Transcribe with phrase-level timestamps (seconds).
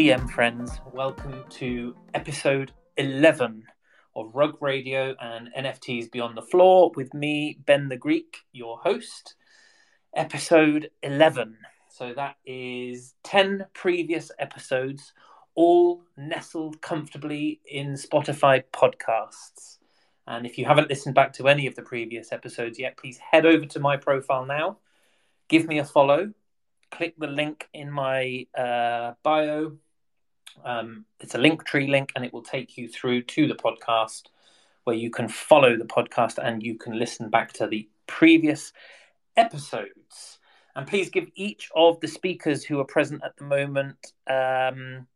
[0.00, 3.64] GM friends, welcome to episode 11
[4.16, 9.34] of Rug Radio and NFTs Beyond the Floor with me, Ben the Greek, your host.
[10.16, 11.58] Episode 11.
[11.90, 15.12] So that is 10 previous episodes,
[15.54, 19.76] all nestled comfortably in Spotify podcasts.
[20.26, 23.44] And if you haven't listened back to any of the previous episodes yet, please head
[23.44, 24.78] over to my profile now,
[25.48, 26.32] give me a follow,
[26.90, 29.76] click the link in my uh, bio.
[30.64, 34.24] Um, it's a link tree link, and it will take you through to the podcast
[34.84, 38.72] where you can follow the podcast and you can listen back to the previous
[39.36, 40.38] episodes.
[40.74, 45.06] And please give each of the speakers who are present at the moment um,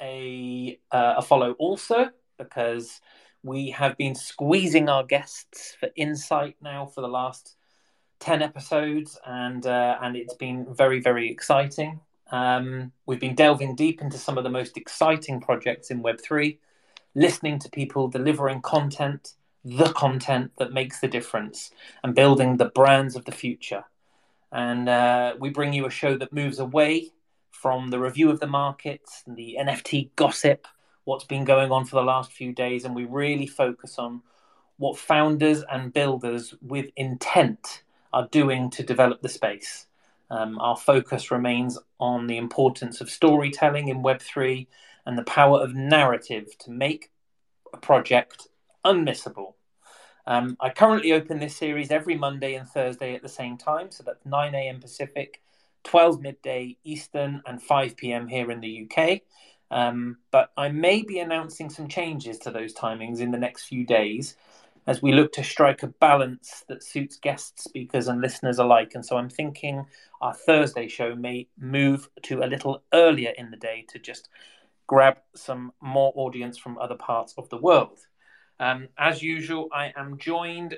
[0.00, 3.00] a uh, a follow also, because
[3.42, 7.56] we have been squeezing our guests for insight now for the last
[8.20, 14.00] 10 episodes and uh, and it's been very very exciting um, we've been delving deep
[14.00, 16.58] into some of the most exciting projects in web3
[17.14, 21.70] listening to people delivering content the content that makes the difference
[22.02, 23.84] and building the brands of the future
[24.52, 27.10] and uh, we bring you a show that moves away
[27.50, 30.66] from the review of the markets and the nft gossip
[31.04, 34.22] what's been going on for the last few days, and we really focus on
[34.78, 39.86] what founders and builders with intent are doing to develop the space.
[40.30, 44.66] Um, our focus remains on the importance of storytelling in Web3
[45.06, 47.10] and the power of narrative to make
[47.72, 48.48] a project
[48.84, 49.54] unmissable.
[50.26, 54.02] Um, I currently open this series every Monday and Thursday at the same time, so
[54.02, 54.80] that's 9 a.m.
[54.80, 55.42] Pacific,
[55.84, 58.26] 12 midday Eastern, and 5 p.m.
[58.26, 59.20] here in the UK.
[59.70, 63.84] Um, but I may be announcing some changes to those timings in the next few
[63.84, 64.36] days
[64.86, 68.92] as we look to strike a balance that suits guest speakers and listeners alike.
[68.94, 69.86] And so I'm thinking
[70.20, 74.28] our Thursday show may move to a little earlier in the day to just
[74.86, 78.00] grab some more audience from other parts of the world.
[78.60, 80.76] Um, as usual, I am joined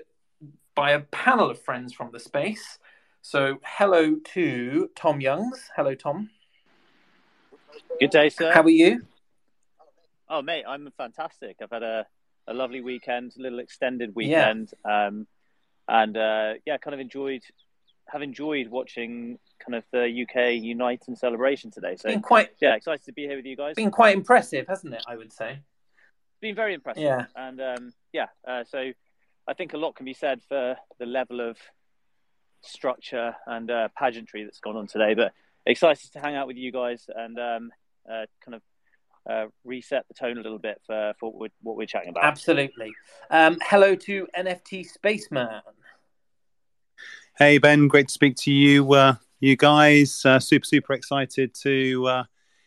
[0.75, 2.79] by a panel of friends from the space.
[3.23, 5.69] So, hello to Tom Youngs.
[5.75, 6.31] Hello, Tom.
[7.99, 8.53] Good day, sir.
[8.53, 9.05] How are you?
[10.29, 11.57] Oh, mate, I'm fantastic.
[11.61, 12.07] I've had a,
[12.49, 15.07] a lovely weekend, a little extended weekend, yeah.
[15.07, 15.27] um,
[15.89, 17.43] and uh, yeah, kind of enjoyed
[18.09, 21.97] have enjoyed watching kind of the UK Unite and celebration today.
[21.97, 23.75] So been quite yeah, excited to be here with you guys.
[23.75, 25.05] Been quite impressive, hasn't it?
[25.09, 25.59] I would say.
[26.41, 27.03] Been very impressive.
[27.03, 28.93] Yeah, and um, yeah, uh, so
[29.49, 31.57] I think a lot can be said for the level of
[32.63, 35.33] structure and uh, pageantry that's gone on today, but
[35.65, 37.71] excited to hang out with you guys and um,
[38.11, 38.63] uh, kind of
[39.29, 42.25] uh, reset the tone a little bit for, for what, we're, what we're chatting about.
[42.25, 42.93] Absolutely.
[43.31, 45.61] Um, hello to NFT Spaceman.
[47.39, 50.23] Hey Ben, great to speak to you, uh, you guys.
[50.25, 52.25] Uh, super super excited to uh,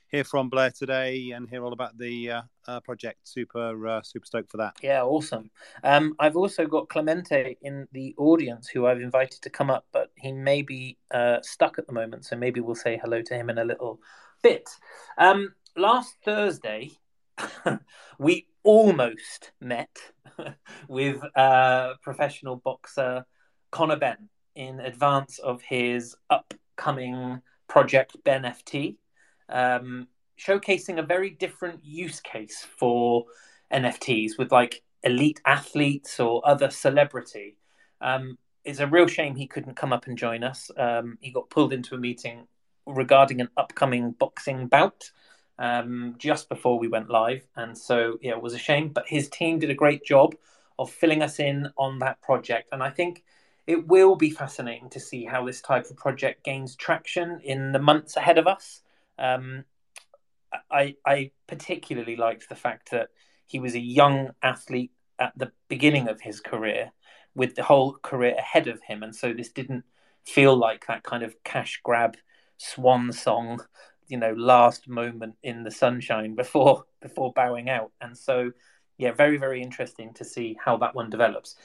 [0.10, 3.28] hear from Blair today and hear all about the uh, uh, project.
[3.28, 4.76] Super, uh, super stoked for that.
[4.82, 5.50] Yeah, awesome.
[5.84, 10.12] Um, I've also got Clemente in the audience who I've invited to come up, but
[10.18, 13.50] he may be uh, stuck at the moment, so maybe we'll say hello to him
[13.50, 14.00] in a little
[14.42, 14.70] bit.
[15.18, 16.92] Um, last Thursday,
[18.20, 19.98] we almost met
[20.88, 23.26] with uh, professional boxer
[23.72, 28.98] Conor Benn in advance of his upcoming project Ben FT
[29.48, 30.08] um,
[30.38, 33.26] showcasing a very different use case for
[33.72, 37.58] NFTs with like elite athletes or other celebrity.
[38.02, 40.70] Um, it's a real shame he couldn't come up and join us.
[40.78, 42.48] Um, he got pulled into a meeting
[42.86, 45.12] regarding an upcoming boxing bout
[45.60, 48.90] um, just before we went live, and so yeah, it was a shame.
[48.90, 50.34] But his team did a great job
[50.80, 53.24] of filling us in on that project, and I think
[53.68, 57.80] it will be fascinating to see how this type of project gains traction in the
[57.80, 58.82] months ahead of us.
[59.20, 59.66] Um,
[60.72, 63.10] I I particularly liked the fact that
[63.46, 66.92] he was a young athlete at the beginning of his career,
[67.36, 69.84] with the whole career ahead of him, and so this didn't
[70.26, 72.16] feel like that kind of cash grab
[72.58, 73.62] swan song,
[74.10, 77.92] you know, last moment in the sunshine before before bowing out.
[78.02, 78.52] And so,
[78.98, 81.56] yeah, very very interesting to see how that one develops.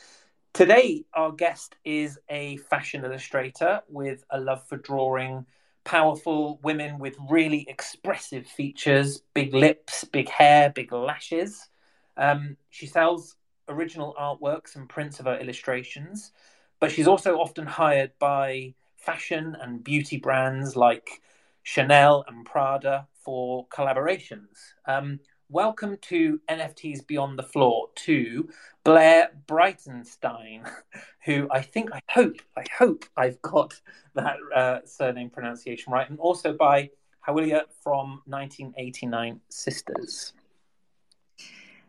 [0.53, 5.47] Today, our guest is a fashion illustrator with a love for drawing
[5.85, 11.69] powerful women with really expressive features, big lips, big hair, big lashes.
[12.17, 13.37] Um, she sells
[13.69, 16.33] original artworks and prints of her illustrations,
[16.81, 21.21] but she's also often hired by fashion and beauty brands like
[21.65, 24.75] Chanel and Prada for collaborations.
[24.87, 25.19] Um,
[25.49, 28.47] welcome to NFTs Beyond the Floor to
[28.85, 30.71] Blair Breitenstein,
[31.25, 33.81] who I think, I hope, I hope I've got
[34.15, 36.91] that uh, surname pronunciation right, and also by
[37.27, 40.35] Hawilia from 1989 Sisters.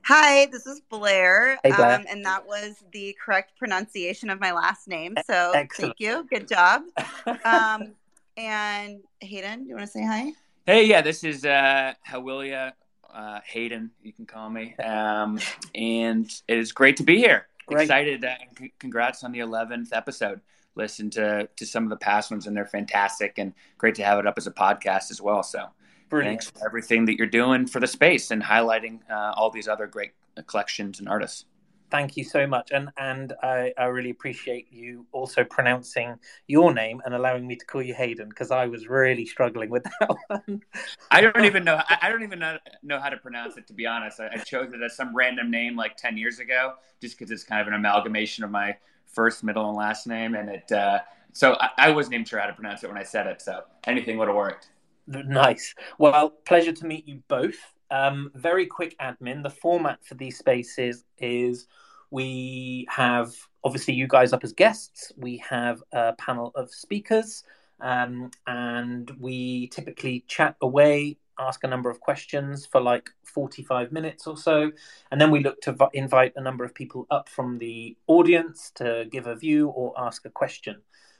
[0.04, 1.95] Hi, this is Blair, hey, Blair.
[1.95, 5.16] Um, and that was the correct pronunciation of my last name.
[5.28, 5.98] So Excellent.
[5.98, 6.83] thank you, good job.
[7.44, 7.95] um,
[8.38, 10.32] and Hayden, do you want to say hi?
[10.66, 12.74] Hey, yeah, this is uh, Hawilia
[13.14, 13.92] uh, Hayden.
[14.02, 15.40] You can call me, um,
[15.74, 17.48] and it is great to be here.
[17.68, 17.84] Great.
[17.84, 18.26] Excited!
[18.26, 20.42] Uh, c- congrats on the 11th episode.
[20.76, 24.20] Listen to to some of the past ones, and they're fantastic, and great to have
[24.20, 25.44] it up as a podcast as well.
[25.44, 25.70] So
[26.10, 26.42] Brilliant.
[26.44, 29.88] Thanks for everything that you're doing for the space and highlighting uh, all these other
[29.88, 30.12] great
[30.46, 31.46] collections and artists.
[31.95, 37.01] Thank you so much, and and I, I really appreciate you also pronouncing your name
[37.06, 40.62] and allowing me to call you Hayden because I was really struggling with that one.
[41.09, 41.81] I don't even know.
[41.88, 44.19] I, I don't even know, know, how to pronounce it to be honest.
[44.19, 47.45] I, I chose it as some random name like ten years ago, just because it's
[47.45, 48.75] kind of an amalgamation of my
[49.06, 50.69] first, middle, and last name, and it.
[50.69, 51.00] Uh,
[51.31, 53.42] so I, I wasn't even sure how to pronounce it when I said it.
[53.42, 54.68] So anything would have worked.
[55.07, 55.74] Nice.
[55.97, 57.56] Well, pleasure to meet you both.
[57.89, 59.44] Um, very quick admin.
[59.44, 61.68] The format for these spaces is
[62.16, 63.36] we have
[63.66, 65.12] obviously you guys up as guests.
[65.18, 67.44] We have a panel of speakers,
[67.82, 74.28] um, and we typically chat away, ask a number of questions for like 45 minutes
[74.28, 74.72] or so.
[75.12, 78.72] And then we look to v- invite a number of people up from the audience
[78.76, 80.78] to give a view or ask a question.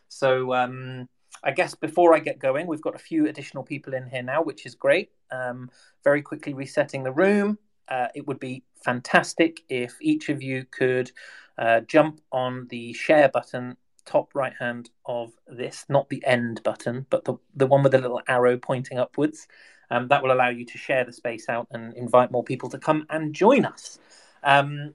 [0.08, 1.10] So, um,
[1.44, 4.42] I guess before I get going, we've got a few additional people in here now,
[4.42, 5.10] which is great.
[5.30, 5.70] Um,
[6.06, 7.58] very quickly resetting the room.
[7.88, 11.12] Uh, it would be fantastic if each of you could
[11.58, 17.06] uh, jump on the share button top right hand of this, not the end button,
[17.10, 19.48] but the, the one with the little arrow pointing upwards.
[19.90, 22.80] Um, that will allow you to share the space out and invite more people to
[22.80, 24.00] come and join us.
[24.44, 24.94] Um,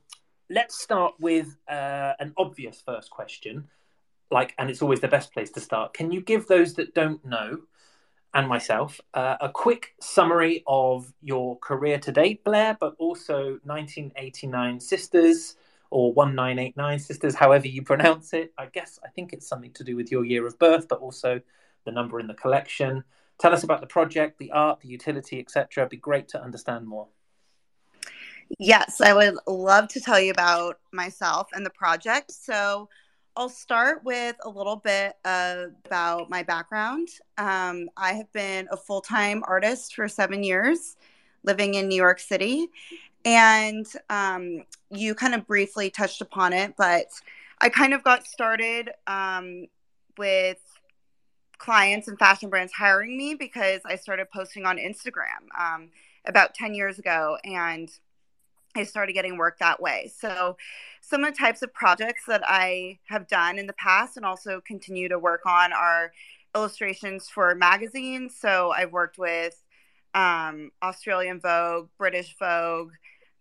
[0.48, 3.69] let's start with uh, an obvious first question
[4.31, 5.94] like, and it's always the best place to start.
[5.94, 7.58] Can you give those that don't know,
[8.34, 14.80] and myself, uh, a quick summary of your career to date, Blair, but also 1989
[14.80, 15.56] Sisters
[15.90, 18.52] or 1989 Sisters, however you pronounce it.
[18.56, 21.40] I guess I think it's something to do with your year of birth, but also
[21.84, 23.02] the number in the collection.
[23.38, 25.82] Tell us about the project, the art, the utility, etc.
[25.82, 27.08] It'd be great to understand more.
[28.58, 32.32] Yes, I would love to tell you about myself and the project.
[32.32, 32.88] So,
[33.36, 37.08] I'll start with a little bit about my background.
[37.38, 40.96] Um, I have been a full time artist for seven years,
[41.44, 42.68] living in New York City.
[43.24, 47.06] And um, you kind of briefly touched upon it, but
[47.60, 49.66] I kind of got started um,
[50.18, 50.58] with
[51.58, 55.90] clients and fashion brands hiring me because I started posting on Instagram um,
[56.26, 57.36] about 10 years ago.
[57.44, 57.90] And
[58.76, 60.11] I started getting work that way.
[60.17, 60.56] So,
[61.00, 64.61] some of the types of projects that I have done in the past and also
[64.61, 66.12] continue to work on are
[66.55, 68.37] illustrations for magazines.
[68.38, 69.62] So, I've worked with
[70.14, 72.93] um, Australian Vogue, British Vogue.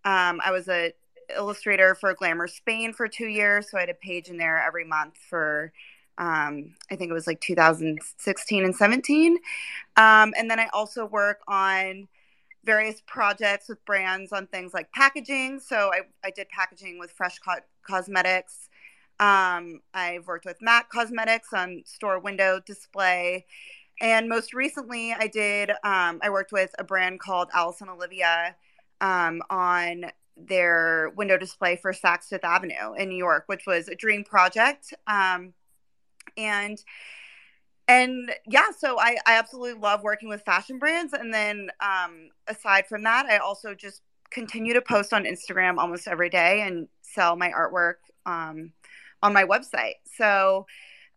[0.06, 0.94] Um, I was a
[1.36, 4.86] illustrator for Glamour Spain for two years, so I had a page in there every
[4.86, 5.72] month for
[6.20, 9.38] um, I think it was like 2016 and 17.
[9.96, 12.10] Um, and then I also work on
[12.64, 15.60] various projects with brands on things like packaging.
[15.60, 18.70] So I, I did packaging with Fresh Co- Cosmetics.
[19.20, 23.46] Um, I've worked with MAC Cosmetics on store window display.
[24.02, 28.56] And most recently, I did, um, I worked with a brand called Alice and Olivia
[29.02, 30.06] um, on
[30.38, 34.94] their window display for Saks Fifth Avenue in New York, which was a dream project.
[35.06, 35.54] Um,
[36.38, 36.82] and
[37.90, 41.12] and yeah so I, I absolutely love working with fashion brands.
[41.12, 46.08] And then um, aside from that i also just continue to post on instagram almost
[46.08, 48.72] every day and sell my artwork um,
[49.24, 49.96] on my website.
[50.16, 50.66] So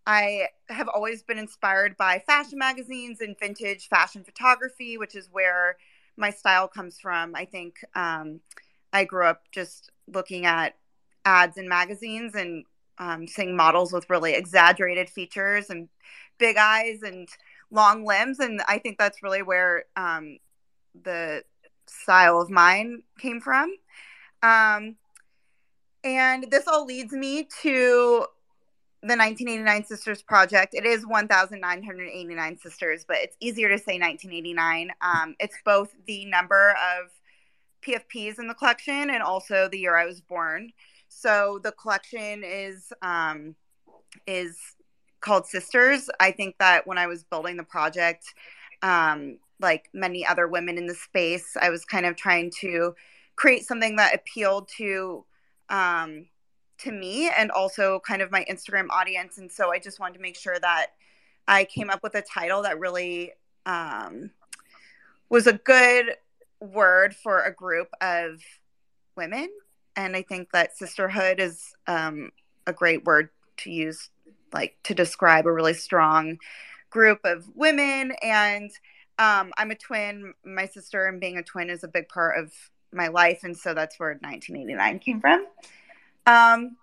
[0.07, 5.77] i have always been inspired by fashion magazines and vintage fashion photography which is where
[6.17, 7.35] my style comes from.
[7.37, 8.41] I think um,
[8.93, 10.75] i grew up just looking at
[11.25, 12.65] ads in magazines and
[12.99, 15.89] um, seeing models with really exaggerated features and
[16.39, 17.29] big eyes and
[17.71, 20.39] long limbs, and I think that's really where um,
[21.03, 21.43] the
[21.87, 23.75] style of mine came from.
[24.43, 24.97] Um,
[26.05, 28.27] and this all leads me to
[29.03, 30.75] the 1989 Sisters Project.
[30.75, 34.93] It is 1,989 sisters, but it's easier to say 1989.
[35.01, 37.11] Um, it's both the number of
[37.83, 40.73] PFPs in the collection and also the year I was born.
[41.09, 43.57] So the collection is um,
[44.27, 44.57] is
[45.23, 46.11] called Sisters.
[46.21, 48.35] I think that when I was building the project,
[48.83, 52.95] um, like many other women in the space, I was kind of trying to
[53.37, 55.25] create something that appealed to
[55.69, 56.27] um,
[56.79, 59.39] to me and also kind of my Instagram audience.
[59.39, 60.89] And so I just wanted to make sure that
[61.47, 63.33] I came up with a title that really
[63.67, 64.31] um,
[65.29, 66.17] was a good
[66.61, 68.41] word for a group of
[69.17, 69.49] women.
[69.97, 72.31] And I think that sisterhood is um,
[72.67, 74.11] a great word to use,
[74.53, 76.39] like to describe a really strong
[76.91, 78.13] group of women.
[78.23, 78.71] And
[79.19, 80.35] um, I'm a twin.
[80.45, 82.53] My sister and being a twin is a big part of
[82.93, 83.41] my life.
[83.43, 85.47] And so that's where 1989 came from.
[86.27, 86.77] Um,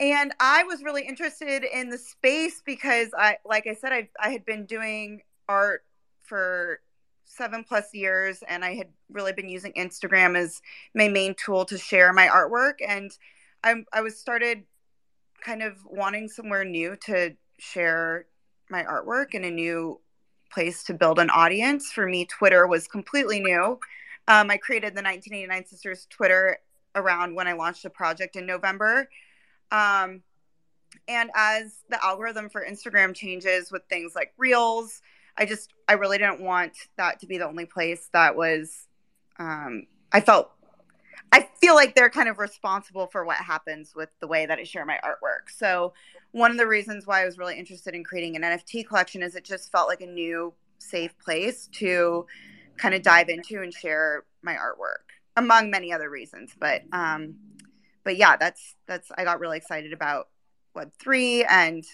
[0.00, 4.30] and I was really interested in the space because I, like I said, I, I
[4.30, 5.84] had been doing art
[6.22, 6.80] for
[7.24, 10.62] seven plus years and I had really been using Instagram as
[10.94, 12.74] my main tool to share my artwork.
[12.86, 13.10] And
[13.64, 14.64] I, I was started
[15.40, 18.26] kind of wanting somewhere new to share
[18.70, 20.00] my artwork and a new
[20.50, 21.92] place to build an audience.
[21.92, 23.78] For me, Twitter was completely new.
[24.28, 26.58] Um, I created the 1989 Sisters Twitter
[26.94, 29.08] around when I launched the project in November.
[29.70, 30.22] Um,
[31.06, 35.02] and as the algorithm for Instagram changes with things like Reels,
[35.36, 38.86] I just, I really didn't want that to be the only place that was,
[39.38, 40.50] um, I felt,
[41.32, 44.64] I feel like they're kind of responsible for what happens with the way that I
[44.64, 45.50] share my artwork.
[45.54, 45.92] So,
[46.32, 49.34] one of the reasons why I was really interested in creating an NFT collection is
[49.34, 52.26] it just felt like a new, safe place to
[52.76, 56.52] kind of dive into and share my artwork, among many other reasons.
[56.58, 57.36] But, um,
[58.04, 60.28] but yeah, that's that's I got really excited about
[60.74, 61.84] Web three and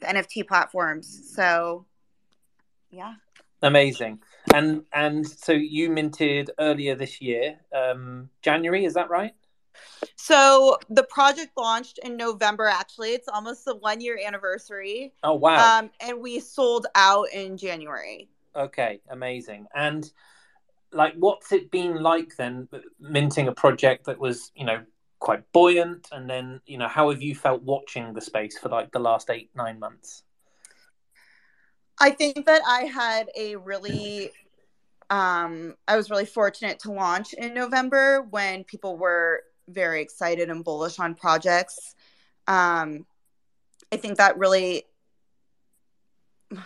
[0.00, 1.32] the NFT platforms.
[1.34, 1.84] So
[2.90, 3.14] yeah,
[3.62, 4.20] amazing.
[4.54, 9.32] And and so you minted earlier this year, um, January, is that right?
[10.16, 12.66] So the project launched in November.
[12.66, 15.12] Actually, it's almost the one year anniversary.
[15.22, 15.78] Oh wow!
[15.78, 18.28] Um, and we sold out in January.
[18.56, 19.66] Okay, amazing.
[19.74, 20.10] And
[20.92, 24.82] like, what's it been like then, minting a project that was, you know,
[25.20, 28.92] quite buoyant and then you know how have you felt watching the space for like
[28.92, 30.22] the last eight nine months
[32.00, 34.30] i think that i had a really
[35.10, 40.64] um i was really fortunate to launch in november when people were very excited and
[40.64, 41.94] bullish on projects.
[42.46, 43.06] Um
[43.92, 44.84] i think that really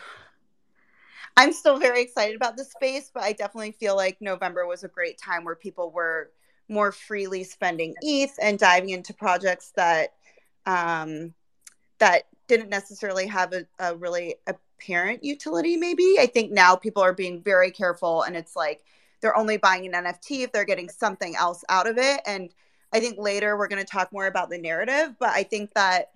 [1.37, 4.89] i'm still very excited about the space but i definitely feel like november was a
[4.89, 6.31] great time where people were
[6.69, 10.15] more freely spending ETH and diving into projects that
[10.67, 11.35] um,
[11.99, 14.37] that didn't necessarily have a, a really
[14.83, 15.77] apparent utility.
[15.77, 18.85] Maybe I think now people are being very careful, and it's like
[19.21, 22.21] they're only buying an NFT if they're getting something else out of it.
[22.27, 22.51] And
[22.93, 26.11] I think later we're going to talk more about the narrative, but I think that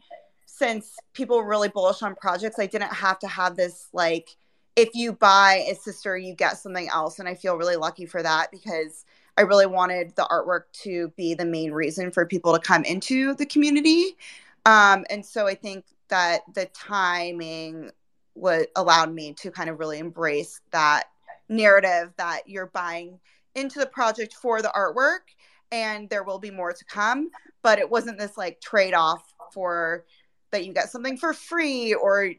[0.46, 4.36] since people were really bullish on projects, I didn't have to have this like
[4.74, 7.18] if you buy a sister, you get something else.
[7.18, 9.06] And I feel really lucky for that because
[9.38, 13.34] I really wanted the artwork to be the main reason for people to come into
[13.34, 14.16] the community.
[14.66, 17.90] Um, and so I think that the timing
[18.36, 21.04] what allowed me to kind of really embrace that
[21.48, 23.18] narrative that you're buying
[23.54, 25.20] into the project for the artwork
[25.72, 27.30] and there will be more to come
[27.62, 30.04] but it wasn't this like trade-off for
[30.50, 32.32] that you get something for free or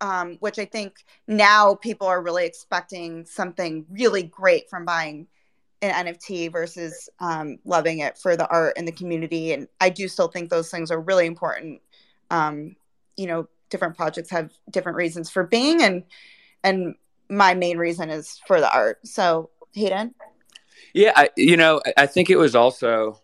[0.00, 5.26] um, which i think now people are really expecting something really great from buying
[5.82, 9.52] an NFT versus um, loving it for the art and the community.
[9.52, 11.82] And I do still think those things are really important.
[12.30, 12.76] Um,
[13.16, 16.04] you know, different projects have different reasons for being, and
[16.62, 16.94] and
[17.28, 19.04] my main reason is for the art.
[19.04, 20.14] So, Hayden.
[20.94, 23.20] Yeah, I, you know, I think it was also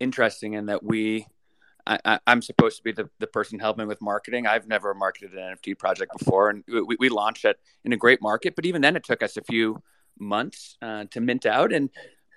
[0.00, 1.26] interesting in that we.
[1.90, 4.46] I, am supposed to be the, the person helping with marketing.
[4.46, 8.20] I've never marketed an NFT project before, and we, we launched it in a great
[8.20, 8.54] market.
[8.54, 9.82] But even then, it took us a few
[10.18, 11.72] months uh, to mint out.
[11.72, 11.88] And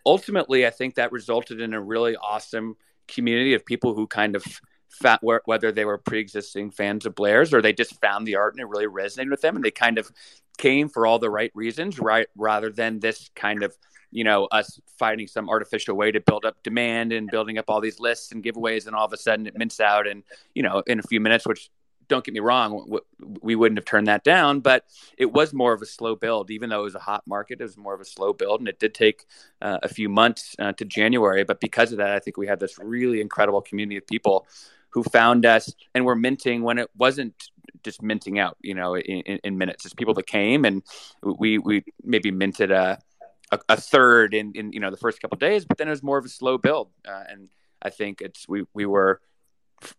[0.06, 2.78] ultimately, I think that resulted in a really awesome
[3.10, 7.62] community of people who kind of found, whether they were pre-existing fans of Blair's or
[7.62, 10.12] they just found the art and it really resonated with them, and they kind of
[10.58, 12.28] came for all the right reasons, right?
[12.36, 13.76] Rather than this kind of
[14.12, 17.82] you know us finding some artificial way to build up demand and building up all
[17.82, 20.84] these lists and giveaways, and all of a sudden it mints out, and you know
[20.88, 21.70] in a few minutes, which
[22.12, 23.00] don't get me wrong,
[23.42, 24.84] we wouldn't have turned that down, but
[25.18, 26.52] it was more of a slow build.
[26.52, 28.68] Even though it was a hot market, it was more of a slow build, and
[28.68, 29.26] it did take
[29.62, 31.46] uh, a few months uh, to January.
[31.46, 34.46] But because of that, I think we had this really incredible community of people
[34.92, 37.34] who found us and were minting when it wasn't
[37.84, 39.86] just minting out, you know, in, in minutes.
[39.86, 40.84] It's people that came and
[41.24, 43.00] we we maybe minted a
[43.52, 46.04] a, a third in, in you know the first couple days, but then it was
[46.04, 47.50] more of a slow build, uh, and
[47.82, 49.22] I think it's we we were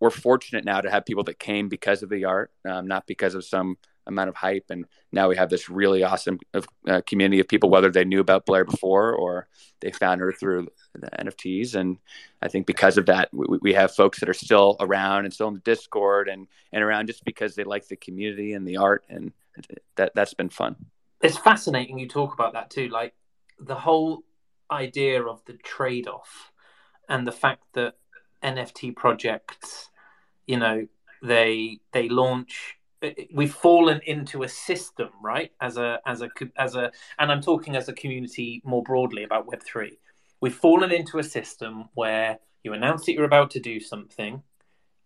[0.00, 3.34] we're fortunate now to have people that came because of the art, um, not because
[3.34, 4.66] of some amount of hype.
[4.70, 8.46] And now we have this really awesome uh, community of people, whether they knew about
[8.46, 9.48] Blair before or
[9.80, 11.74] they found her through the NFTs.
[11.74, 11.98] And
[12.40, 15.48] I think because of that, we, we have folks that are still around and still
[15.48, 19.04] in the Discord and, and around just because they like the community and the art.
[19.08, 19.32] And
[19.96, 20.76] that, that's been fun.
[21.22, 22.88] it's fascinating you talk about that too.
[22.88, 23.14] Like
[23.58, 24.22] the whole
[24.70, 26.52] idea of the trade off
[27.08, 27.94] and the fact that
[28.42, 29.90] NFT projects,
[30.46, 30.86] you know,
[31.22, 32.76] they they launch
[33.32, 35.52] we've fallen into a system right?
[35.60, 39.46] As a as a as a and i'm talking as a community more broadly about
[39.46, 39.90] web3
[40.40, 44.42] we've fallen into a system where you announce that you're about to do something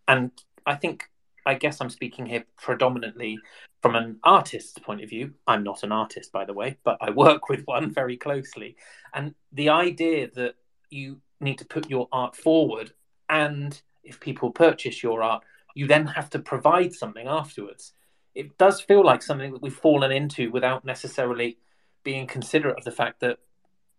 [0.09, 0.31] and
[0.67, 1.11] i think
[1.45, 3.39] i guess i'm speaking here predominantly
[3.83, 5.33] from an artist's point of view.
[5.47, 8.77] I'm not an artist by the way but i work with one very closely.
[9.15, 10.55] And the idea that
[10.91, 12.93] you need to put your art forward
[13.29, 15.45] and if people purchase your art
[15.77, 17.93] you then have to provide something afterwards.
[18.35, 21.59] It does feel like something that we've fallen into without necessarily
[22.03, 23.39] being considerate of the fact that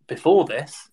[0.07, 0.89] before this,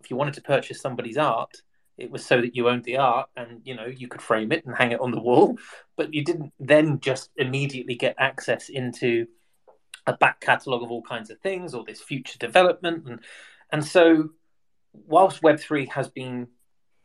[0.00, 1.62] if you wanted to purchase somebody's art,
[1.96, 4.66] it was so that you owned the art and you know you could frame it
[4.66, 5.56] and hang it on the wall,
[5.96, 9.26] but you didn't then just immediately get access into
[10.06, 13.20] a back catalogue of all kinds of things or this future development and
[13.70, 14.30] and so
[14.92, 16.48] whilst web3 has been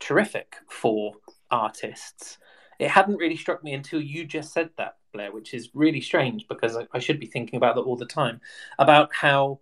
[0.00, 1.14] terrific for
[1.50, 2.38] artists
[2.78, 6.46] it hadn't really struck me until you just said that, Blair, which is really strange
[6.48, 8.40] because I, I should be thinking about that all the time
[8.78, 9.60] about how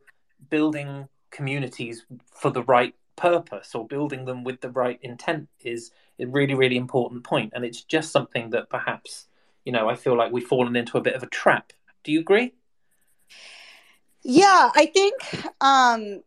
[0.50, 6.26] building communities for the right purpose or building them with the right intent is a
[6.26, 7.52] really, really important point.
[7.54, 9.26] And it's just something that perhaps,
[9.64, 11.72] you know, I feel like we've fallen into a bit of a trap.
[12.04, 12.52] Do you agree?
[14.22, 15.14] Yeah, I think
[15.60, 16.22] um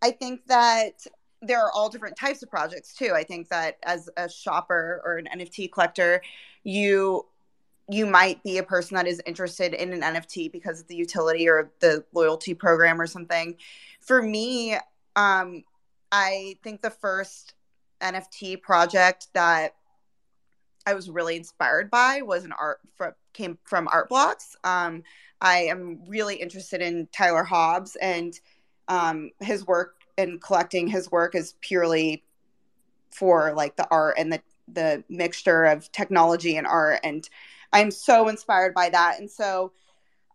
[0.00, 1.06] I think that
[1.42, 3.12] there are all different types of projects too.
[3.14, 6.22] I think that as a shopper or an NFT collector,
[6.64, 7.26] you
[7.88, 11.48] you might be a person that is interested in an NFT because of the utility
[11.48, 13.56] or the loyalty program or something.
[14.00, 14.76] For me,
[15.16, 15.64] um,
[16.12, 17.54] I think the first
[18.00, 19.74] NFT project that
[20.86, 22.80] I was really inspired by was an art
[23.32, 24.56] came from Art Blocks.
[24.62, 25.02] Um,
[25.40, 28.38] I am really interested in Tyler Hobbs and
[28.88, 32.22] um, his work and collecting his work is purely
[33.10, 37.28] for like the art and the the mixture of technology and art and
[37.72, 39.18] i'm so inspired by that.
[39.18, 39.72] And so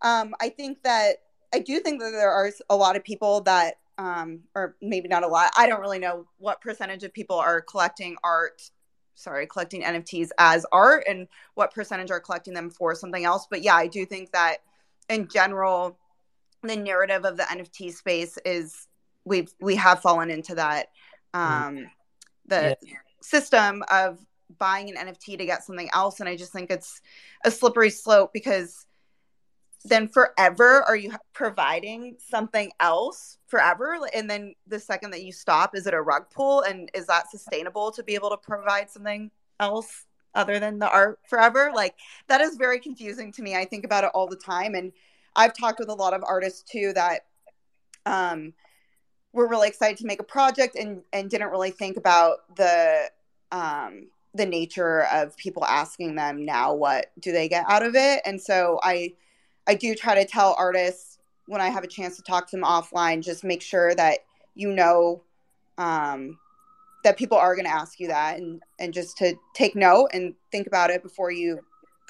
[0.01, 1.17] um, i think that
[1.53, 5.23] i do think that there are a lot of people that um, or maybe not
[5.23, 8.61] a lot i don't really know what percentage of people are collecting art
[9.15, 13.47] sorry collecting nfts as art and what percentage are collecting them for something else.
[13.49, 14.57] But yeah i do think that
[15.09, 15.97] in general
[16.63, 18.86] the narrative of the nft space is
[19.27, 20.87] we've we have fallen into that
[21.33, 21.85] um
[22.45, 22.97] the yeah.
[23.21, 24.19] system of
[24.57, 26.19] buying an NFT to get something else.
[26.19, 27.01] And I just think it's
[27.43, 28.85] a slippery slope because
[29.85, 33.97] then forever are you providing something else forever?
[34.13, 36.61] And then the second that you stop is it a rug pull?
[36.61, 41.19] And is that sustainable to be able to provide something else other than the art
[41.27, 41.71] forever?
[41.73, 41.95] Like
[42.27, 43.55] that is very confusing to me.
[43.55, 44.75] I think about it all the time.
[44.75, 44.91] And
[45.35, 47.25] i've talked with a lot of artists too that
[48.05, 48.53] um
[49.33, 53.09] were really excited to make a project and and didn't really think about the
[53.51, 58.21] um the nature of people asking them now what do they get out of it.
[58.25, 59.13] And so i
[59.67, 62.65] i do try to tell artists when i have a chance to talk to them
[62.65, 64.19] offline just make sure that
[64.55, 65.21] you know
[65.77, 66.37] um
[67.03, 70.33] that people are going to ask you that and and just to take note and
[70.51, 71.59] think about it before you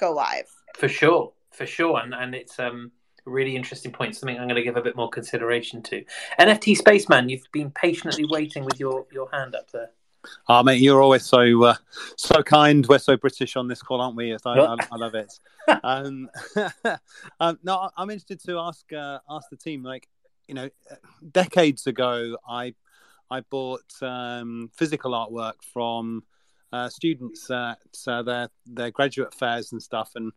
[0.00, 0.46] go live.
[0.74, 1.98] For sure for sure.
[1.98, 2.92] And and it's um
[3.28, 4.16] really interesting point.
[4.16, 6.04] Something I'm going to give a bit more consideration to.
[6.40, 9.90] NFT Spaceman, you've been patiently waiting with your your hand up there.
[10.48, 11.74] Oh, mate, you're always so uh,
[12.16, 12.86] so kind.
[12.86, 14.32] We're so British on this call, aren't we?
[14.32, 15.32] I, I, I love it.
[15.82, 16.28] um,
[17.40, 19.82] um, no, I'm interested to ask uh, ask the team.
[19.82, 20.08] Like,
[20.46, 20.68] you know,
[21.30, 22.74] decades ago, I
[23.30, 26.24] I bought um, physical artwork from
[26.72, 30.32] uh, students at uh, their their graduate fairs and stuff, and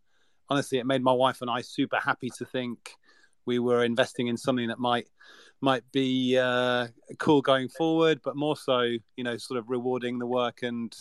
[0.51, 2.97] honestly, it made my wife and I super happy to think
[3.45, 5.07] we were investing in something that might
[5.61, 6.87] might be uh,
[7.19, 8.81] cool going forward, but more so,
[9.15, 10.93] you know, sort of rewarding the work and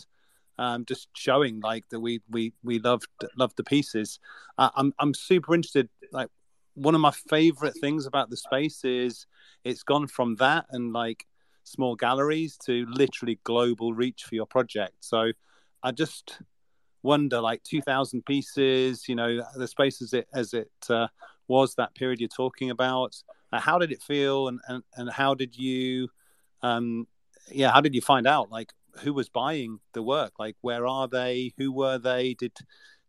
[0.56, 4.20] um, just showing like that we we we loved loved the pieces.
[4.56, 5.88] Uh, I'm I'm super interested.
[6.12, 6.28] Like
[6.74, 9.26] one of my favorite things about the space is
[9.64, 11.26] it's gone from that and like
[11.64, 14.94] small galleries to literally global reach for your project.
[15.00, 15.32] So
[15.82, 16.38] I just
[17.02, 21.06] wonder like 2000 pieces you know the space as it as it uh,
[21.50, 23.16] was that period you're talking about.
[23.52, 26.08] Uh, how did it feel and, and and how did you
[26.62, 27.06] um
[27.50, 30.34] yeah how did you find out like who was buying the work?
[30.38, 31.52] Like where are they?
[31.58, 32.34] Who were they?
[32.34, 32.52] Did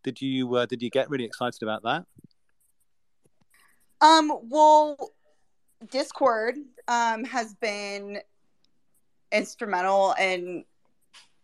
[0.04, 2.06] did you uh, did you get really excited about that?
[4.02, 5.12] Um well
[5.90, 6.56] discord
[6.88, 8.20] um has been
[9.32, 10.66] instrumental in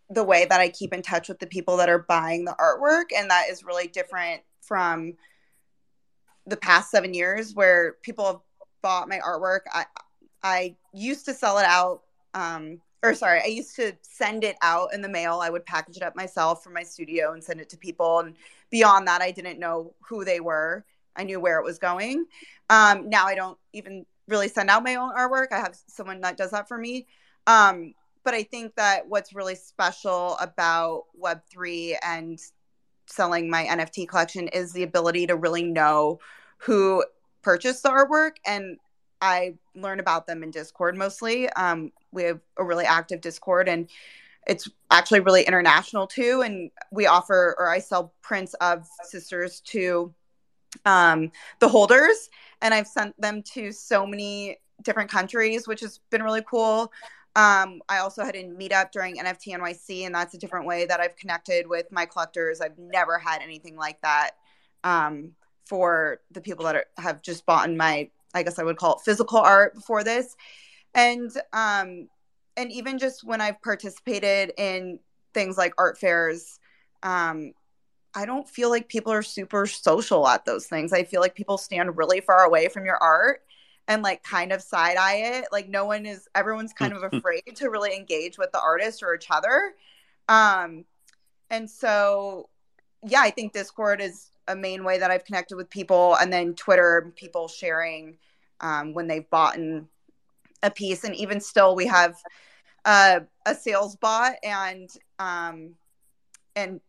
[0.09, 3.05] the way that I keep in touch with the people that are buying the artwork.
[3.15, 5.13] And that is really different from
[6.45, 8.39] the past seven years where people have
[8.81, 9.85] bought my artwork, I
[10.43, 12.03] I used to sell it out.
[12.33, 15.39] Um, or sorry, I used to send it out in the mail.
[15.41, 18.19] I would package it up myself from my studio and send it to people.
[18.19, 18.35] And
[18.69, 20.85] beyond that, I didn't know who they were.
[21.15, 22.25] I knew where it was going.
[22.69, 25.47] Um, now I don't even really send out my own artwork.
[25.51, 27.07] I have someone that does that for me.
[27.45, 27.93] Um,
[28.27, 32.37] but I think that what's really special about Web3 and
[33.05, 36.19] selling my NFT collection is the ability to really know
[36.57, 37.05] who
[37.41, 38.31] purchased the artwork.
[38.45, 38.79] And
[39.21, 41.49] I learn about them in Discord mostly.
[41.51, 43.87] Um, we have a really active Discord and
[44.45, 46.41] it's actually really international too.
[46.41, 50.13] And we offer, or I sell prints of sisters to
[50.85, 52.29] um, the holders,
[52.61, 56.91] and I've sent them to so many different countries, which has been really cool.
[57.37, 60.99] Um, I also had a meetup during NFT NYC, and that's a different way that
[60.99, 62.61] I've connected with my collectors.
[62.61, 64.31] I've never had anything like that
[64.83, 68.77] um, for the people that are, have just bought in my, I guess I would
[68.77, 70.35] call it physical art before this,
[70.95, 72.09] and um,
[72.57, 74.97] and even just when I've participated in
[75.35, 76.59] things like art fairs,
[77.03, 77.53] um,
[78.15, 80.91] I don't feel like people are super social at those things.
[80.91, 83.43] I feel like people stand really far away from your art
[83.87, 85.45] and like kind of side eye it.
[85.51, 89.15] Like no one is everyone's kind of afraid to really engage with the artist or
[89.15, 89.73] each other.
[90.27, 90.85] Um
[91.49, 92.49] and so
[93.05, 96.55] yeah, I think Discord is a main way that I've connected with people and then
[96.55, 98.17] Twitter people sharing
[98.59, 99.57] um, when they've bought
[100.63, 102.15] a piece and even still we have
[102.85, 105.75] uh, a sales bot and um,
[106.55, 106.81] and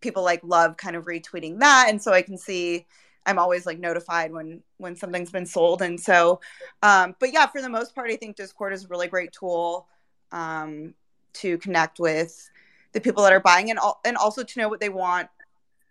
[0.00, 2.84] people like love kind of retweeting that and so i can see
[3.26, 5.82] i'm always like notified when when something's been sold.
[5.82, 6.40] And so
[6.82, 9.86] um but yeah for the most part i think discord is a really great tool
[10.32, 10.94] um
[11.34, 12.50] to connect with
[12.92, 15.28] the people that are buying and and also to know what they want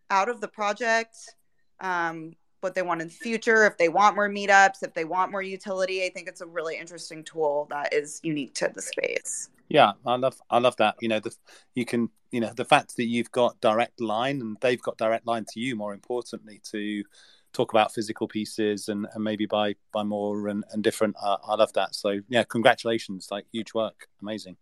[0.09, 1.17] out of the project
[1.79, 5.31] um what they want in the future if they want more meetups if they want
[5.31, 6.05] more utility.
[6.05, 9.49] I think it's a really interesting tool that is unique to the space.
[9.67, 10.95] Yeah, I love I love that.
[11.01, 11.35] You know, the
[11.75, 15.27] you can you know the fact that you've got direct line and they've got direct
[15.27, 15.75] line to you.
[15.75, 17.03] More importantly, to
[17.53, 21.15] talk about physical pieces and, and maybe buy buy more and, and different.
[21.21, 21.95] Uh, I love that.
[21.95, 23.27] So yeah, congratulations!
[23.31, 24.57] Like huge work, amazing.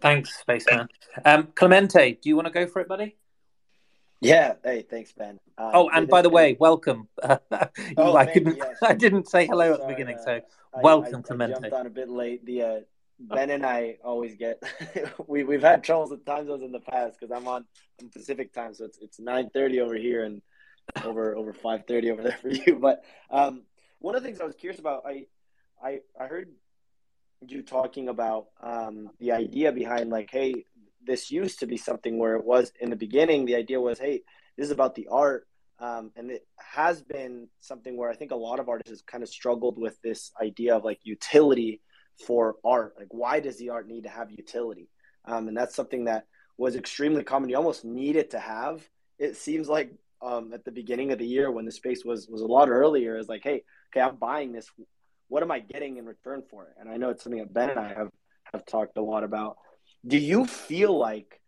[0.00, 0.88] Thanks, Spaceman.
[1.24, 3.16] Um, Clemente, do you want to go for it, buddy?
[4.20, 4.54] Yeah.
[4.62, 5.38] Hey, thanks, Ben.
[5.58, 6.34] Um, oh, and by the been...
[6.34, 7.08] way, welcome.
[7.96, 8.56] oh, I couldn't.
[8.56, 8.76] Yes.
[8.82, 10.40] I didn't say hello oh, at the beginning, uh, so
[10.82, 11.54] welcome, I, I, Clemente.
[11.56, 12.44] I jumped on a bit late.
[12.44, 12.80] The uh,
[13.18, 14.62] Ben and I always get
[15.26, 17.64] we we've had troubles with time zones in the past because I'm on
[18.12, 20.42] Pacific time, so it's it's nine thirty over here and
[21.04, 22.76] over over five thirty over there for you.
[22.80, 23.62] But um,
[24.00, 25.26] one of the things I was curious about, I
[25.82, 26.50] I I heard
[27.46, 30.64] you talking about um, the idea behind like, hey,
[31.06, 33.44] this used to be something where it was in the beginning.
[33.44, 34.22] The idea was, hey,
[34.56, 35.46] this is about the art,
[35.78, 39.28] um, and it has been something where I think a lot of artists kind of
[39.28, 41.80] struggled with this idea of like utility
[42.26, 42.94] for art.
[42.98, 44.88] Like, why does the art need to have utility?
[45.24, 47.50] Um, and that's something that was extremely common.
[47.50, 48.86] You almost needed to have.
[49.18, 52.40] It seems like um, at the beginning of the year when the space was was
[52.40, 54.70] a lot earlier, is like, hey, okay, I'm buying this.
[55.28, 56.74] What am I getting in return for it?
[56.78, 58.10] And I know it's something that Ben and I have
[58.52, 59.56] have talked a lot about.
[60.06, 61.40] Do you feel like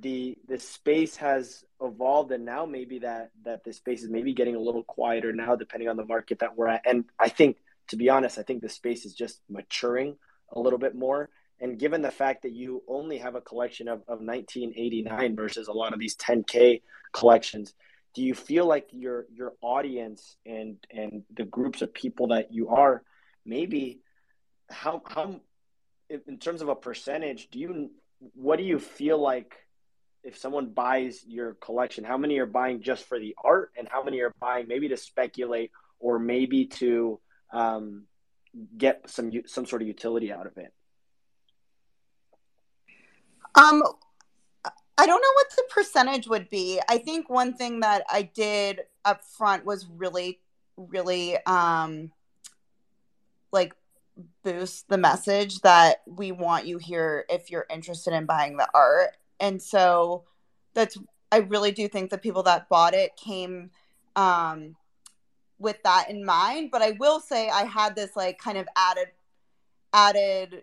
[0.00, 4.56] the the space has evolved and now maybe that that the space is maybe getting
[4.56, 7.96] a little quieter now depending on the market that we're at and i think to
[7.96, 10.16] be honest, I think the space is just maturing
[10.52, 11.30] a little bit more.
[11.60, 15.72] And given the fact that you only have a collection of, of 1989 versus a
[15.72, 17.74] lot of these 10K collections,
[18.14, 22.68] do you feel like your your audience and and the groups of people that you
[22.68, 23.02] are
[23.44, 24.00] maybe
[24.70, 25.40] how how
[26.08, 27.90] in terms of a percentage do you
[28.34, 29.54] what do you feel like
[30.22, 34.02] if someone buys your collection how many are buying just for the art and how
[34.02, 37.20] many are buying maybe to speculate or maybe to
[37.54, 38.04] um,
[38.76, 40.72] get some some sort of utility out of it?
[43.54, 43.82] Um,
[44.96, 46.80] I don't know what the percentage would be.
[46.88, 50.40] I think one thing that I did up front was really,
[50.76, 52.12] really um,
[53.52, 53.74] like
[54.42, 59.16] boost the message that we want you here if you're interested in buying the art.
[59.40, 60.24] And so
[60.74, 60.96] that's
[61.32, 63.70] I really do think the people that bought it came
[64.16, 64.76] um
[65.58, 69.08] with that in mind but i will say i had this like kind of added
[69.92, 70.62] added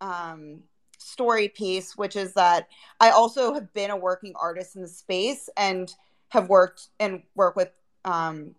[0.00, 0.60] um
[0.98, 2.68] story piece which is that
[3.00, 5.94] i also have been a working artist in the space and
[6.28, 7.70] have worked and work with
[8.04, 8.54] um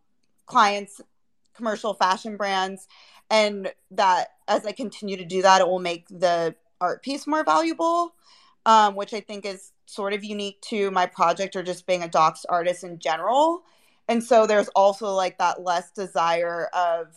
[0.45, 1.01] clients
[1.55, 2.87] commercial fashion brands
[3.29, 7.43] and that as i continue to do that it will make the art piece more
[7.43, 8.13] valuable
[8.65, 12.07] um, which i think is sort of unique to my project or just being a
[12.07, 13.63] doxxed artist in general
[14.07, 17.13] and so there's also like that less desire of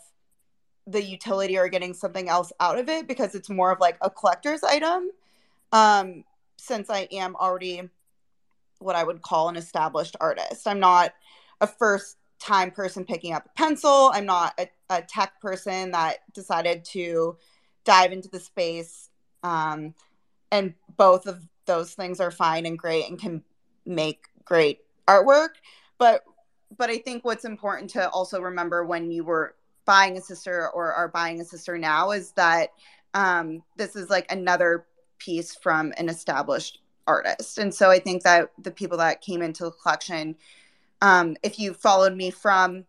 [0.86, 4.10] the utility or getting something else out of it because it's more of like a
[4.10, 5.10] collector's item.
[5.72, 6.24] Um,
[6.56, 7.88] since I am already
[8.78, 11.12] what I would call an established artist, I'm not
[11.60, 14.10] a first time person picking up a pencil.
[14.12, 17.36] I'm not a, a tech person that decided to
[17.84, 19.10] dive into the space.
[19.42, 19.94] Um,
[20.50, 23.44] and both of those things are fine and great and can
[23.86, 25.50] make great artwork.
[25.98, 26.24] But
[26.76, 29.54] but I think what's important to also remember when you were
[29.84, 32.70] buying a sister or are buying a sister now is that
[33.14, 34.86] um, this is like another
[35.18, 37.58] piece from an established artist.
[37.58, 40.36] And so I think that the people that came into the collection,
[41.00, 42.84] um, if you followed me from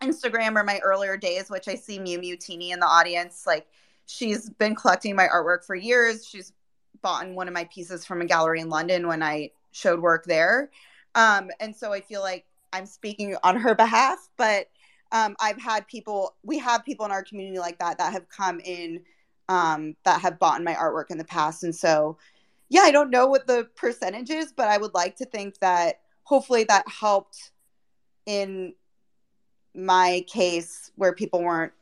[0.00, 3.66] Instagram or my earlier days, which I see Mew Mutini in the audience, like
[4.06, 6.26] she's been collecting my artwork for years.
[6.26, 6.52] She's
[7.02, 10.70] bought one of my pieces from a gallery in London when I showed work there.
[11.14, 14.68] Um, and so I feel like I'm speaking on her behalf, but
[15.12, 18.60] um, I've had people, we have people in our community like that that have come
[18.60, 19.02] in
[19.48, 21.64] um, that have bought my artwork in the past.
[21.64, 22.16] And so,
[22.70, 26.00] yeah, I don't know what the percentage is, but I would like to think that
[26.24, 27.50] hopefully that helped
[28.24, 28.74] in
[29.74, 31.72] my case where people weren't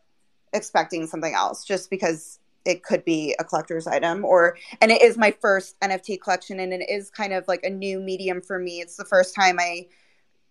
[0.53, 5.17] expecting something else just because it could be a collector's item or and it is
[5.17, 8.81] my first nft collection and it is kind of like a new medium for me
[8.81, 9.87] it's the first time i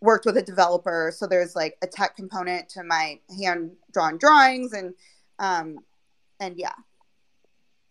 [0.02, 4.74] worked with a developer so there's like a tech component to my hand drawn drawings
[4.74, 4.94] and
[5.40, 5.80] um
[6.40, 6.74] and yeah.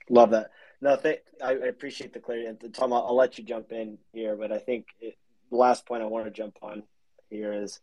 [0.09, 0.51] Love that.
[0.81, 4.37] No th- I, appreciate the clarity and tom I'll, I'll, let you jump in here
[4.37, 5.17] but i think it,
[5.51, 6.85] the last point i want to jump on
[7.31, 7.81] here is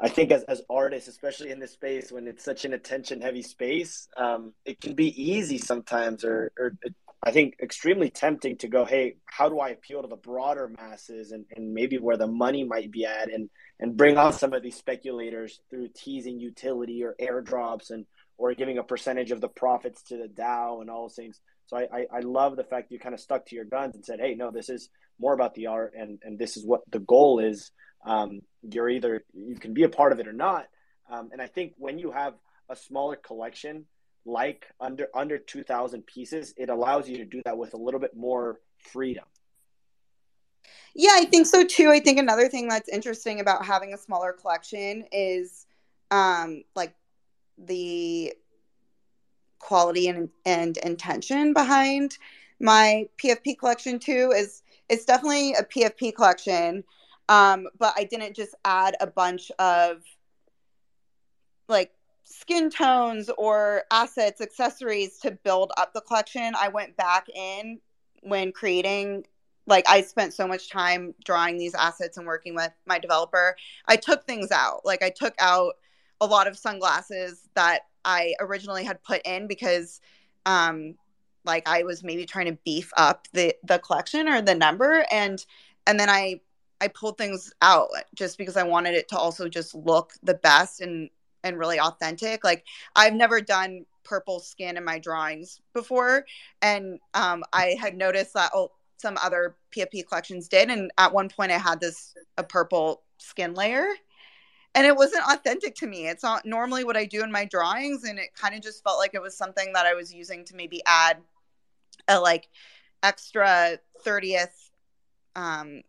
[0.00, 3.42] i think as, as artists especially in this space when it's such an attention heavy
[3.42, 8.68] space um, it can be easy sometimes or, or it, I think extremely tempting to
[8.68, 12.26] go, hey, how do I appeal to the broader masses and, and maybe where the
[12.26, 17.04] money might be at and and bring on some of these speculators through teasing utility
[17.04, 18.06] or airdrops and
[18.38, 21.40] or giving a percentage of the profits to the DAO and all those things.
[21.66, 24.04] So I, I, I love the fact you kind of stuck to your guns and
[24.04, 24.88] said, hey, no, this is
[25.20, 27.70] more about the art and, and this is what the goal is.
[28.04, 30.66] Um, you're either you can be a part of it or not.
[31.08, 32.34] Um, and I think when you have
[32.68, 33.86] a smaller collection
[34.24, 38.16] like under under 2000 pieces it allows you to do that with a little bit
[38.16, 39.24] more freedom.
[40.94, 41.90] Yeah i think so too.
[41.90, 45.66] I think another thing that's interesting about having a smaller collection is
[46.10, 46.94] um like
[47.58, 48.32] the
[49.58, 52.18] quality and and intention behind
[52.60, 56.82] my pfp collection too is it's definitely a pfp collection
[57.28, 60.02] um but i didn't just add a bunch of
[61.68, 61.92] like
[62.24, 66.54] skin tones or assets, accessories to build up the collection.
[66.60, 67.80] I went back in
[68.22, 69.24] when creating
[69.66, 73.56] like I spent so much time drawing these assets and working with my developer.
[73.86, 74.84] I took things out.
[74.84, 75.74] Like I took out
[76.20, 80.00] a lot of sunglasses that I originally had put in because
[80.46, 80.96] um
[81.44, 85.44] like I was maybe trying to beef up the the collection or the number and
[85.86, 86.40] and then I
[86.80, 90.80] I pulled things out just because I wanted it to also just look the best
[90.80, 91.10] and
[91.44, 92.44] and really authentic.
[92.44, 92.64] Like
[92.96, 96.24] I've never done purple skin in my drawings before,
[96.60, 101.28] and um, I had noticed that oh, some other PFP collections did, and at one
[101.28, 103.86] point I had this a purple skin layer,
[104.74, 106.08] and it wasn't authentic to me.
[106.08, 108.98] It's not normally what I do in my drawings, and it kind of just felt
[108.98, 111.18] like it was something that I was using to maybe add
[112.08, 112.48] a like
[113.02, 114.70] extra 30th
[115.36, 115.82] um,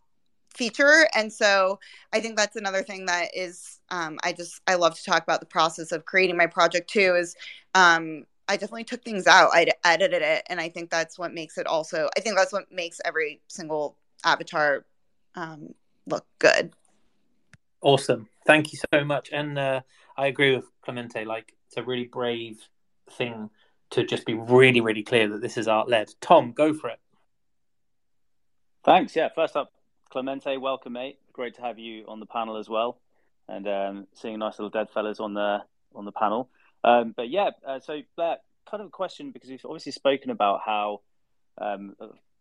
[0.56, 1.08] feature.
[1.16, 1.80] And so
[2.14, 5.40] i think that's another thing that is um, i just i love to talk about
[5.40, 7.36] the process of creating my project too is
[7.76, 9.50] um, i definitely took things out.
[9.54, 10.44] I edited it.
[10.50, 13.98] And i think that's what makes it also i think that's what makes every single
[14.24, 14.86] avatar
[15.36, 15.74] um,
[16.06, 16.72] look good.
[17.82, 18.30] Awesome.
[18.46, 19.30] Thank you so much.
[19.32, 19.82] And uh,
[20.18, 22.62] i agree with clemente like it's a really brave
[23.12, 23.50] thing
[23.90, 27.00] to just be really really clear that this is art led tom go for it.
[28.84, 29.16] Thanks.
[29.16, 29.72] Yeah first up
[30.14, 31.18] Clemente, welcome, mate.
[31.34, 33.00] Great to have you on the panel as well,
[33.50, 35.64] and um, seeing nice little Dead Fellaz on the
[35.96, 36.52] on the panel.
[36.84, 38.38] Um, but yeah, uh, so Blair,
[38.70, 41.02] kind of a question because we've obviously spoken about how
[41.58, 41.96] um,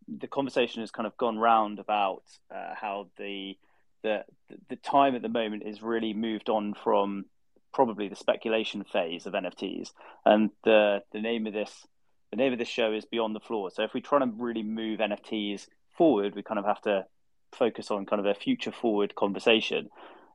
[0.07, 3.57] the conversation has kind of gone round about uh, how the,
[4.03, 4.25] the
[4.69, 7.25] the time at the moment is really moved on from
[7.73, 9.93] probably the speculation phase of NFTs,
[10.27, 11.87] and the the name of this
[12.33, 13.71] the name of this show is Beyond the Floor.
[13.71, 17.07] So if we try to really move NFTs forward, we kind of have to
[17.53, 19.89] focus on kind of a future forward conversation.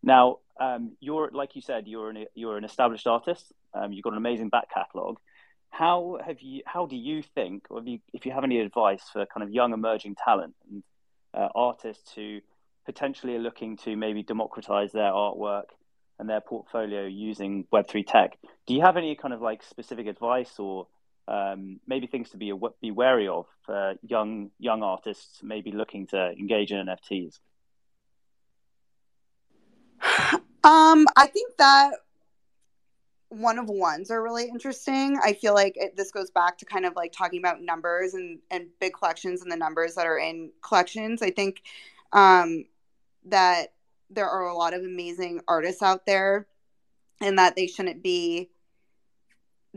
[0.03, 3.51] Now, um, you're like you said, you're an you're an established artist.
[3.73, 5.17] Um, you've got an amazing back catalogue.
[5.69, 6.61] How have you?
[6.65, 9.51] How do you think, or if you, if you have any advice for kind of
[9.51, 10.83] young emerging talent and
[11.33, 12.39] uh, artists who
[12.85, 15.65] potentially are looking to maybe democratize their artwork
[16.19, 18.37] and their portfolio using Web3 tech.
[18.65, 20.87] Do you have any kind of like specific advice or
[21.27, 26.31] um, maybe things to be be wary of for young young artists maybe looking to
[26.31, 27.39] engage in NFTs?
[30.63, 31.93] Um, I think that
[33.29, 35.17] one of ones are really interesting.
[35.23, 38.39] I feel like it, this goes back to kind of like talking about numbers and
[38.51, 41.21] and big collections and the numbers that are in collections.
[41.21, 41.61] I think
[42.13, 42.65] um,
[43.25, 43.73] that
[44.09, 46.47] there are a lot of amazing artists out there,
[47.21, 48.49] and that they shouldn't be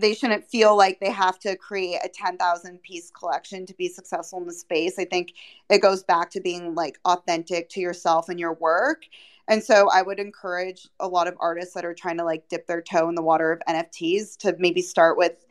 [0.01, 4.41] they shouldn't feel like they have to create a 10,000 piece collection to be successful
[4.41, 4.99] in the space.
[4.99, 5.35] I think
[5.69, 9.05] it goes back to being like authentic to yourself and your work
[9.51, 12.69] and so I would encourage a lot of artists that are trying to like dip
[12.69, 15.45] their toe in the water of NFTs to maybe start with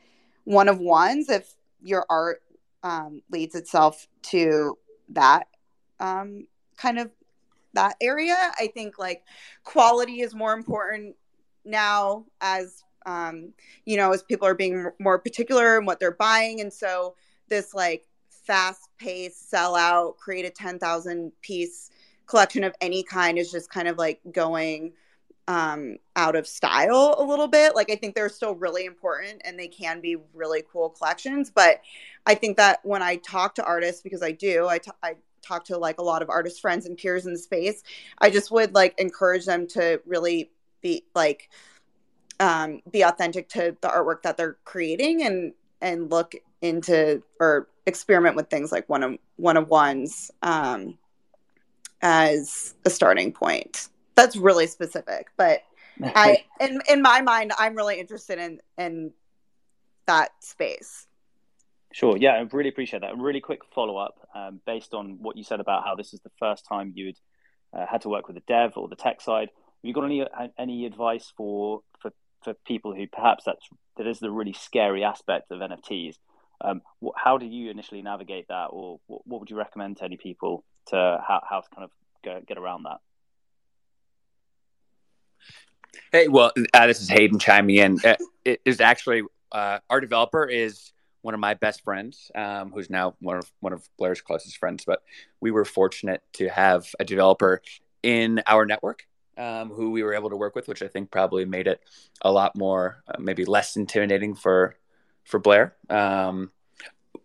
[0.44, 2.42] one of ones if your art
[2.82, 4.78] um, leads itself to
[5.10, 5.48] that
[6.00, 6.46] um,
[6.78, 7.10] kind of
[7.74, 8.36] that area.
[8.58, 9.22] I think like
[9.64, 11.14] quality is more important
[11.66, 13.52] now as um,
[13.84, 17.14] you know as people are being more particular in what they're buying, and so
[17.48, 21.90] this like fast paced sell out, create a ten thousand piece
[22.26, 24.92] collection of any kind is just kind of like going
[25.48, 27.74] um, out of style a little bit.
[27.74, 31.50] Like I think they're still really important and they can be really cool collections.
[31.52, 31.80] But
[32.24, 35.64] I think that when I talk to artists, because I do, I, t- I talk
[35.64, 37.82] to like a lot of artist friends and peers in the space,
[38.18, 41.50] I just would like encourage them to really be like
[42.40, 48.34] um, be authentic to the artwork that they're creating and and look into or experiment
[48.34, 50.30] with things like one of one of ones.
[50.42, 50.98] Um,
[52.02, 53.88] as a starting point.
[54.14, 55.62] That's really specific, but
[56.02, 59.12] I in in my mind I'm really interested in in
[60.06, 61.06] that space.
[61.92, 62.16] Sure.
[62.16, 63.12] Yeah, I really appreciate that.
[63.12, 66.20] A really quick follow up um, based on what you said about how this is
[66.20, 67.18] the first time you'd
[67.76, 69.48] uh, had to work with the dev or the tech side.
[69.48, 70.24] Have you got any
[70.58, 75.50] any advice for for for people who perhaps that's that is the really scary aspect
[75.50, 76.16] of NFTs?
[76.62, 80.04] Um, what, how do you initially navigate that, or what, what would you recommend to
[80.04, 81.90] any people to how, how to kind of
[82.24, 82.98] go, get around that.
[86.12, 87.98] Hey, well, uh, this is Hayden chiming in.
[88.04, 92.88] Uh, it is actually uh, our developer is one of my best friends, um, who's
[92.88, 94.84] now one of one of Blair's closest friends.
[94.86, 95.02] But
[95.40, 97.60] we were fortunate to have a developer
[98.02, 99.06] in our network
[99.40, 101.80] um, who we were able to work with, which I think probably made it
[102.20, 104.76] a lot more, uh, maybe less intimidating for
[105.24, 105.74] for Blair.
[105.88, 106.50] Um,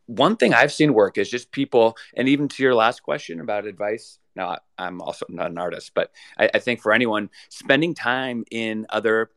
[0.05, 3.65] one thing I've seen work is just people, and even to your last question about
[3.65, 4.19] advice.
[4.35, 8.85] Now, I'm also not an artist, but I, I think for anyone spending time in
[8.89, 9.31] other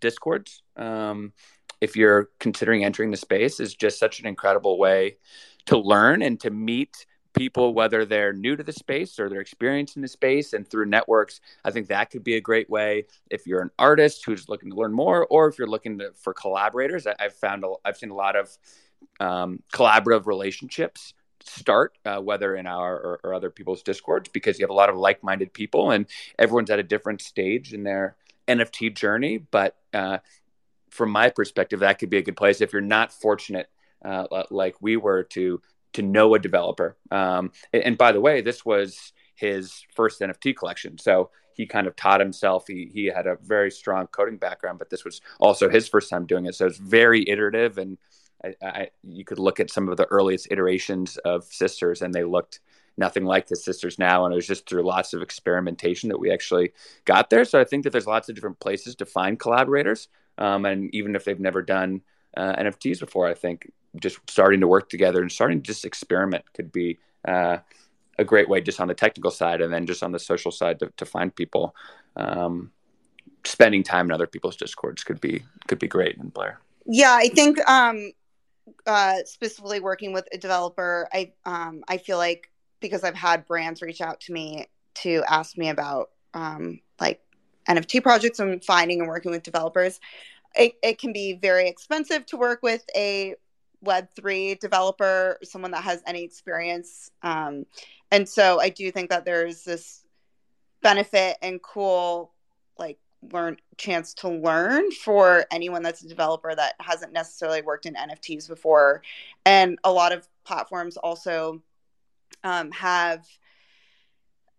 [0.00, 1.32] discords, um,
[1.80, 5.16] if you're considering entering the space, is just such an incredible way
[5.66, 7.06] to learn and to meet
[7.42, 10.86] people, whether they're new to the space or they're experienced in the space and through
[10.86, 11.40] networks.
[11.64, 14.76] I think that could be a great way if you're an artist who's looking to
[14.76, 17.04] learn more, or if you're looking to, for collaborators.
[17.04, 18.56] I, have found a, I've seen a lot of
[19.18, 24.62] um, collaborative relationships start, uh, whether in our or, or, other people's discords, because you
[24.62, 26.06] have a lot of like-minded people, and
[26.38, 28.14] everyone's at a different stage in their
[28.46, 29.38] NFT journey.
[29.38, 30.18] But uh,
[30.90, 33.68] from my perspective, that could be a good place if you're not fortunate,
[34.04, 35.60] uh, like we were, to
[35.94, 36.96] to know a developer.
[37.10, 41.86] Um, and, and by the way, this was his first NFT collection, so he kind
[41.86, 42.66] of taught himself.
[42.66, 46.26] He he had a very strong coding background, but this was also his first time
[46.26, 46.54] doing it.
[46.54, 47.98] So it's very iterative and
[48.44, 52.24] I, I, you could look at some of the earliest iterations of sisters and they
[52.24, 52.60] looked
[52.96, 56.30] nothing like the sisters now and it was just through lots of experimentation that we
[56.30, 56.72] actually
[57.06, 60.66] got there so i think that there's lots of different places to find collaborators um,
[60.66, 62.02] and even if they've never done
[62.36, 66.44] uh, nfts before i think just starting to work together and starting to just experiment
[66.54, 67.58] could be uh,
[68.18, 70.78] a great way just on the technical side and then just on the social side
[70.78, 71.74] to, to find people.
[72.16, 72.72] Um,
[73.44, 76.60] spending time in other people's discords could be could be great in blair.
[76.86, 78.12] Yeah i think um
[78.86, 83.82] uh, specifically working with a developer, I um, I feel like because I've had brands
[83.82, 84.66] reach out to me
[84.96, 87.20] to ask me about um, like
[87.68, 90.00] NFT projects and finding and working with developers,
[90.54, 93.34] it, it can be very expensive to work with a
[93.84, 97.10] Web3 developer, someone that has any experience.
[97.22, 97.66] Um,
[98.10, 100.04] and so I do think that there's this
[100.82, 102.32] benefit and cool
[102.78, 102.98] like
[103.32, 108.48] learn chance to learn for anyone that's a developer that hasn't necessarily worked in NFTs
[108.48, 109.02] before.
[109.46, 111.62] And a lot of platforms also
[112.44, 113.26] um, have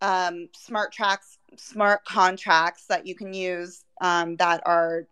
[0.00, 5.06] um, smart tracks, smart contracts that you can use um, that are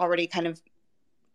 [0.00, 0.60] already kind of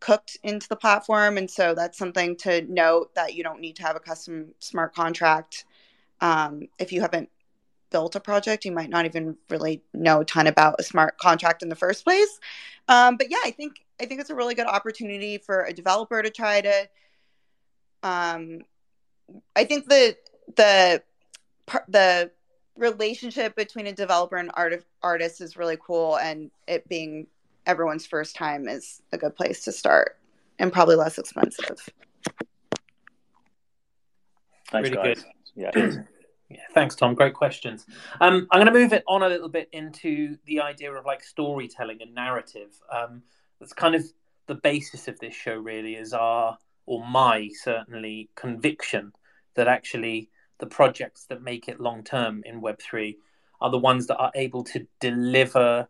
[0.02, 1.38] cooked into the platform.
[1.38, 4.94] And so that's something to note that you don't need to have a custom smart
[4.94, 5.64] contract
[6.22, 7.30] um, if you haven't
[7.90, 11.64] built a project, you might not even really know a ton about a smart contract
[11.64, 12.40] in the first place.
[12.88, 16.22] Um, but yeah, I think I think it's a really good opportunity for a developer
[16.22, 16.90] to try to.
[18.04, 18.62] Um,
[19.56, 20.16] I think the
[20.56, 21.04] the
[21.88, 22.32] the
[22.78, 27.28] relationship between a developer and art artist is really cool, and it being
[27.66, 30.18] everyone's first time is a good place to start,
[30.60, 31.90] and probably less expensive.
[34.72, 35.24] Thanks, really guys.
[35.24, 35.26] good.
[35.56, 36.02] Yeah.
[36.52, 37.16] Yeah, thanks, Tom.
[37.16, 37.86] Great questions.
[38.20, 41.24] Um, I'm going to move it on a little bit into the idea of like
[41.24, 42.78] storytelling and narrative.
[42.92, 43.22] Um,
[43.58, 44.04] that's kind of
[44.48, 49.14] the basis of this show, really, is our or my certainly conviction
[49.56, 53.16] that actually the projects that make it long term in Web3
[53.62, 55.88] are the ones that are able to deliver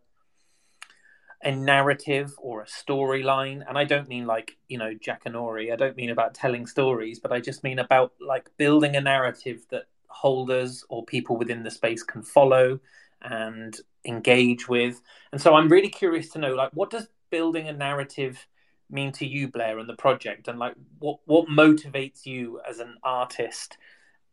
[1.43, 3.63] a narrative or a storyline.
[3.67, 5.73] And I don't mean like, you know, Jack Jackanory.
[5.73, 9.65] I don't mean about telling stories, but I just mean about like building a narrative
[9.69, 12.79] that holders or people within the space can follow
[13.21, 15.01] and engage with.
[15.31, 18.47] And so I'm really curious to know like what does building a narrative
[18.89, 20.47] mean to you, Blair, and the project?
[20.47, 23.77] And like what what motivates you as an artist,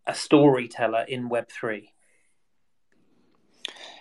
[0.06, 1.92] a storyteller in Web three?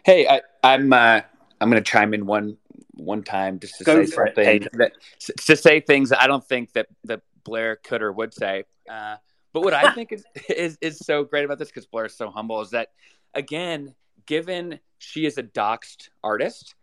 [0.03, 1.21] Hey, I, I'm uh,
[1.59, 2.57] I'm going to chime in one
[2.97, 4.93] one time just to Go say something that,
[5.45, 8.63] to say things I don't think that that Blair could or would say.
[8.89, 9.15] Uh,
[9.53, 12.29] but what I think is, is is so great about this because Blair is so
[12.29, 12.89] humble is that
[13.33, 13.95] again,
[14.25, 16.75] given she is a doxed artist,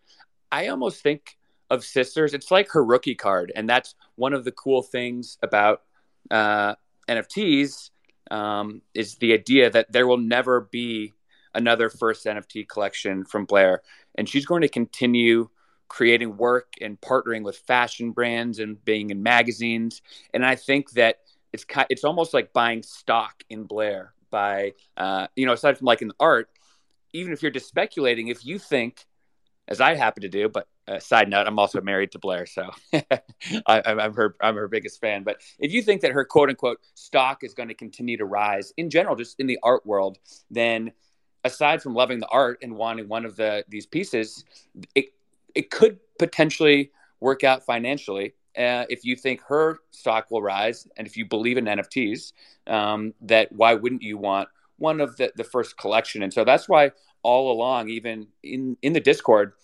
[0.50, 1.36] I almost think
[1.70, 2.34] of sisters.
[2.34, 5.82] It's like her rookie card, and that's one of the cool things about
[6.30, 6.74] uh,
[7.08, 7.90] NFTs
[8.30, 11.12] um, is the idea that there will never be
[11.54, 13.82] another first NFT collection from Blair,
[14.16, 15.48] and she's going to continue
[15.88, 20.02] creating work and partnering with fashion brands and being in magazines.
[20.32, 21.18] And I think that
[21.52, 25.86] it's kind, it's almost like buying stock in Blair by uh, you know aside from
[25.86, 26.48] like in the art,
[27.12, 29.06] even if you're just speculating, if you think,
[29.68, 32.70] as I happen to do, but uh, side note, I'm also married to Blair, so
[33.66, 35.22] I, am her I'm her biggest fan.
[35.22, 38.72] But if you think that her quote unquote stock is going to continue to rise
[38.76, 40.18] in general, just in the art world,
[40.50, 40.92] then
[41.44, 44.44] aside from loving the art and wanting one of the these pieces,
[44.94, 45.06] it
[45.54, 46.90] it could potentially
[47.20, 51.58] work out financially uh, if you think her stock will rise and if you believe
[51.58, 52.32] in NFTs,
[52.66, 54.48] um, that why wouldn't you want
[54.78, 56.22] one of the, the first collection?
[56.22, 56.92] And so that's why
[57.22, 59.54] all along, even in, in the Discord,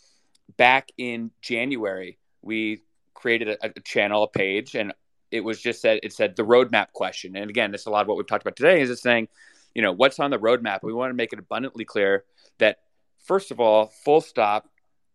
[0.57, 2.83] back in January, we
[3.15, 4.93] created a, a channel, a page, and
[5.31, 7.37] it was just said it said the roadmap question.
[7.37, 8.81] And again, that's a lot of what we've talked about today.
[8.81, 9.29] Is it saying,
[9.75, 10.81] you know, what's on the roadmap?
[10.83, 12.25] We want to make it abundantly clear
[12.59, 12.79] that
[13.19, 14.69] first of all, full stop,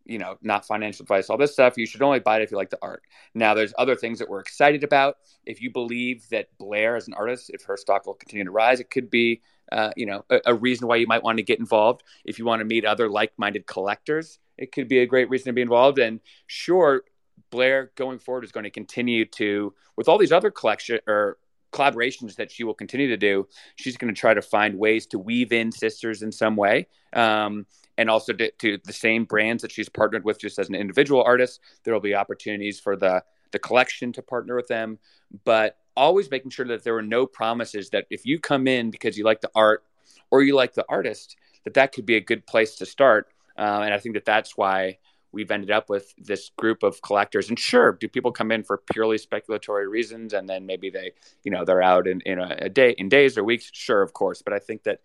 [0.05, 1.77] you know, not financial advice, all this stuff.
[1.77, 3.03] You should only buy it if you like the art.
[3.33, 5.17] Now, there's other things that we're excited about.
[5.45, 8.79] If you believe that Blair, as an artist, if her stock will continue to rise,
[8.79, 9.41] it could be,
[9.71, 12.03] uh, you know, a, a, reason why you might want to get involved.
[12.23, 15.53] If you want to meet other like-minded collectors, it could be a great reason to
[15.53, 15.97] be involved.
[15.97, 17.03] And sure,
[17.49, 21.37] Blair going forward is going to continue to, with all these other collection or
[21.75, 25.19] collaborations that she will continue to do, she's going to try to find ways to
[25.19, 26.87] weave in sisters in some way.
[27.13, 27.65] Um,
[27.97, 31.23] and also to, to, the same brands that she's partnered with just as an individual
[31.23, 31.61] artist.
[31.83, 34.99] There will be opportunities for the the collection to partner with them,
[35.45, 39.17] but always making sure that there are no promises that if you come in because
[39.17, 39.83] you like the art
[40.29, 43.27] or you like the artist, that that could be a good place to start.
[43.57, 44.97] Um, and I think that that's why
[45.31, 47.49] we've ended up with this group of collectors.
[47.49, 51.11] And sure, do people come in for purely speculatory reasons, and then maybe they,
[51.43, 53.69] you know, they're out in, in a, a day, in days or weeks?
[53.73, 54.41] Sure, of course.
[54.41, 55.01] But I think that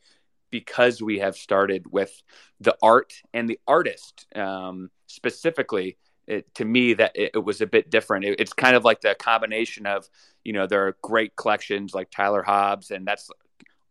[0.51, 2.23] because we have started with
[2.61, 5.97] the art and the artist um, specifically
[6.27, 8.25] it, to me that it, it, was a bit different.
[8.25, 10.09] It, it's kind of like the combination of
[10.45, 13.31] you know there are great collections like tyler hobbs and that's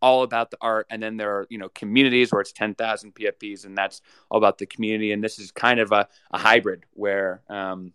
[0.01, 0.87] all about the art.
[0.89, 4.57] And then there are you know communities where it's 10,000 pfps and that's all about
[4.57, 5.11] the community.
[5.11, 7.93] And this is kind of a, a hybrid where um,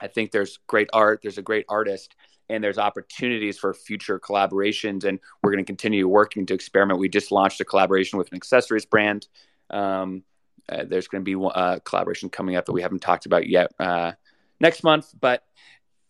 [0.00, 2.16] i think there's great art there's a great artist
[2.52, 5.04] and there's opportunities for future collaborations.
[5.04, 6.98] And we're going to continue working to experiment.
[6.98, 9.26] We just launched a collaboration with an accessories brand.
[9.70, 10.22] Um,
[10.68, 13.48] uh, there's going to be a uh, collaboration coming up that we haven't talked about
[13.48, 14.12] yet uh,
[14.60, 15.44] next month, but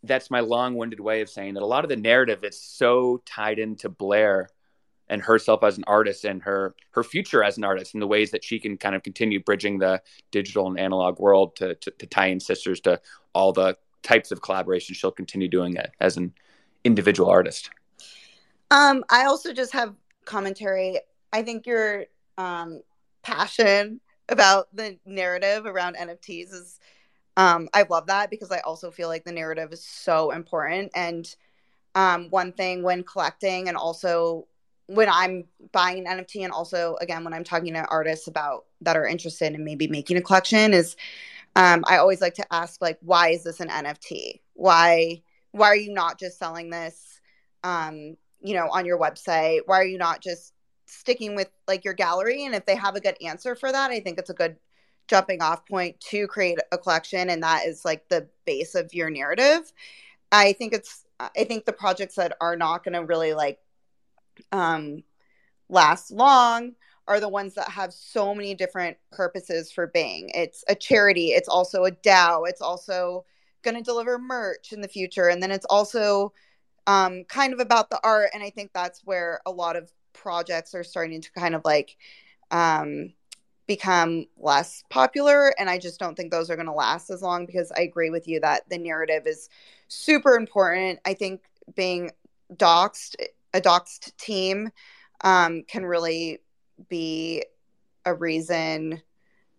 [0.03, 3.59] that's my long-winded way of saying that a lot of the narrative is so tied
[3.61, 4.49] into Blair
[5.09, 8.31] and herself as an artist and her her future as an artist and the ways
[8.31, 12.07] that she can kind of continue bridging the digital and analog world to, to, to
[12.07, 13.01] tie in sisters to
[13.35, 16.33] all the types of collaborations she'll continue doing it as an
[16.85, 17.71] individual artist.
[18.71, 19.95] Um, I also just have
[20.25, 20.99] commentary.
[21.33, 22.07] I think your
[22.39, 22.83] um,
[23.23, 26.81] passion about the narrative around NFTs is,
[27.37, 30.93] um, I love that because I also feel like the narrative is so important.
[30.95, 31.35] And
[31.95, 34.47] um, one thing when collecting and also
[34.87, 38.97] when I'm buying an NFT and also again when I'm talking to artists about that
[38.97, 40.97] are interested in maybe making a collection is
[41.55, 44.41] um, I always like to ask like why is this an NFT?
[44.55, 47.21] Why why are you not just selling this
[47.63, 49.61] um, you know on your website?
[49.67, 50.55] Why are you not just
[50.87, 52.45] sticking with like your gallery?
[52.45, 54.57] And if they have a good answer for that, I think it's a good
[55.09, 59.11] jumping off point to create a collection and that is like the base of your
[59.11, 59.73] narrative.
[60.31, 63.59] I think it's I think the projects that are not going to really like
[64.51, 65.03] um,
[65.69, 66.73] last long
[67.09, 70.31] are the ones that have so many different purposes for Bing.
[70.35, 73.25] It's a charity, it's also a DAO, it's also
[73.63, 76.33] going to deliver merch in the future, and then it's also
[76.87, 78.31] um, kind of about the art.
[78.35, 81.97] And I think that's where a lot of projects are starting to kind of like
[82.51, 83.13] um,
[83.67, 85.53] become less popular.
[85.59, 88.11] And I just don't think those are going to last as long because I agree
[88.11, 89.49] with you that the narrative is
[89.89, 90.99] super important.
[91.05, 91.43] I think
[91.75, 92.11] being
[92.55, 93.15] doxxed
[93.55, 94.71] a doxxed team
[95.23, 96.41] um, can really
[96.89, 97.45] be
[98.05, 99.03] a reason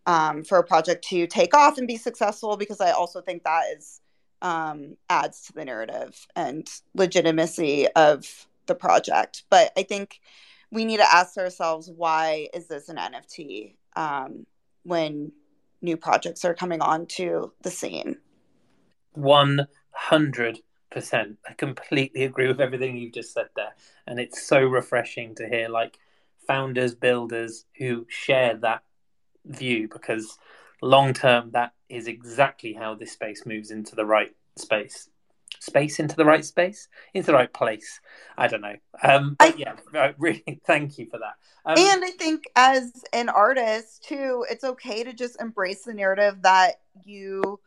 [0.05, 3.63] um, for a project to take off and be successful because I also think that
[3.75, 4.01] is
[4.41, 9.43] um, adds to the narrative and legitimacy of the project.
[9.49, 10.19] But I think
[10.71, 14.45] we need to ask ourselves why is this an NFT um,
[14.83, 15.31] when
[15.81, 18.17] new projects are coming onto the scene?
[19.13, 20.59] One hundred
[20.91, 21.37] percent.
[21.47, 23.73] I completely agree with everything you've just said there,
[24.07, 25.99] and it's so refreshing to hear like
[26.47, 28.83] founders, builders who share that
[29.45, 30.37] view because
[30.81, 35.09] long term that is exactly how this space moves into the right space.
[35.59, 36.87] Space into the right space?
[37.13, 38.01] Into the right place.
[38.37, 38.75] I don't know.
[39.01, 41.35] Um but I, yeah really thank you for that.
[41.65, 46.41] Um, and i think as an artist too it's okay to just embrace the narrative
[46.41, 47.57] that you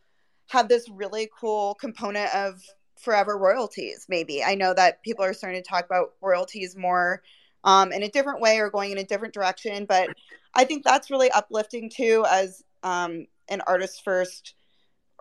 [0.49, 2.63] have this really cool component of
[2.97, 4.43] forever royalties maybe.
[4.43, 7.23] I know that people are starting to talk about royalties more
[7.67, 10.09] um, in a different way or going in a different direction but
[10.55, 14.55] i think that's really uplifting too as um, an artist first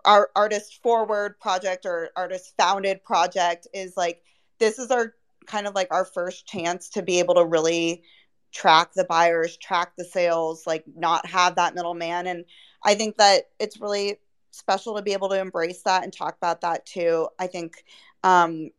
[0.04, 4.22] our artist forward project or artist founded project is like
[4.58, 5.14] this is our
[5.46, 8.02] kind of like our first chance to be able to really
[8.52, 12.44] track the buyers track the sales like not have that middleman and
[12.84, 14.18] i think that it's really
[14.56, 17.28] special to be able to embrace that and talk about that too.
[17.38, 17.84] I think
[18.24, 18.70] um,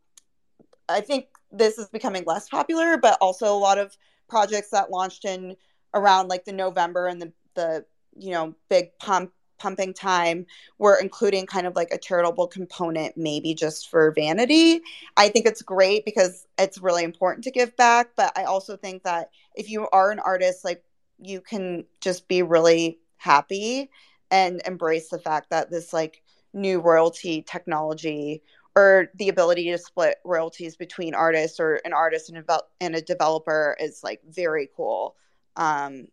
[0.88, 3.96] I think this is becoming less popular, but also a lot of
[4.28, 5.56] projects that launched in
[5.94, 7.84] around like the November and the the
[8.16, 10.46] you know big pump pumping time
[10.78, 14.80] were including kind of like a charitable component maybe just for vanity.
[15.16, 19.02] I think it's great because it's really important to give back but i also think
[19.02, 20.82] that if you are an artist like
[21.18, 23.90] you can just be really happy
[24.30, 26.22] and embrace the fact that this like
[26.54, 28.42] new royalty technology
[28.76, 33.02] or the ability to split royalties between artists or an artist and a, and a
[33.02, 35.16] developer is like very cool.
[35.56, 36.08] Um,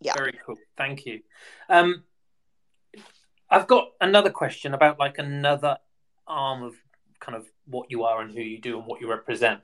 [0.00, 0.14] yeah.
[0.14, 0.56] Very cool.
[0.76, 1.20] Thank you.
[1.68, 2.04] Um,
[3.50, 5.78] I've got another question about like another
[6.26, 6.74] arm of
[7.20, 9.60] kind of what you are and who you do and what you represent.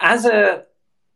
[0.00, 0.64] As a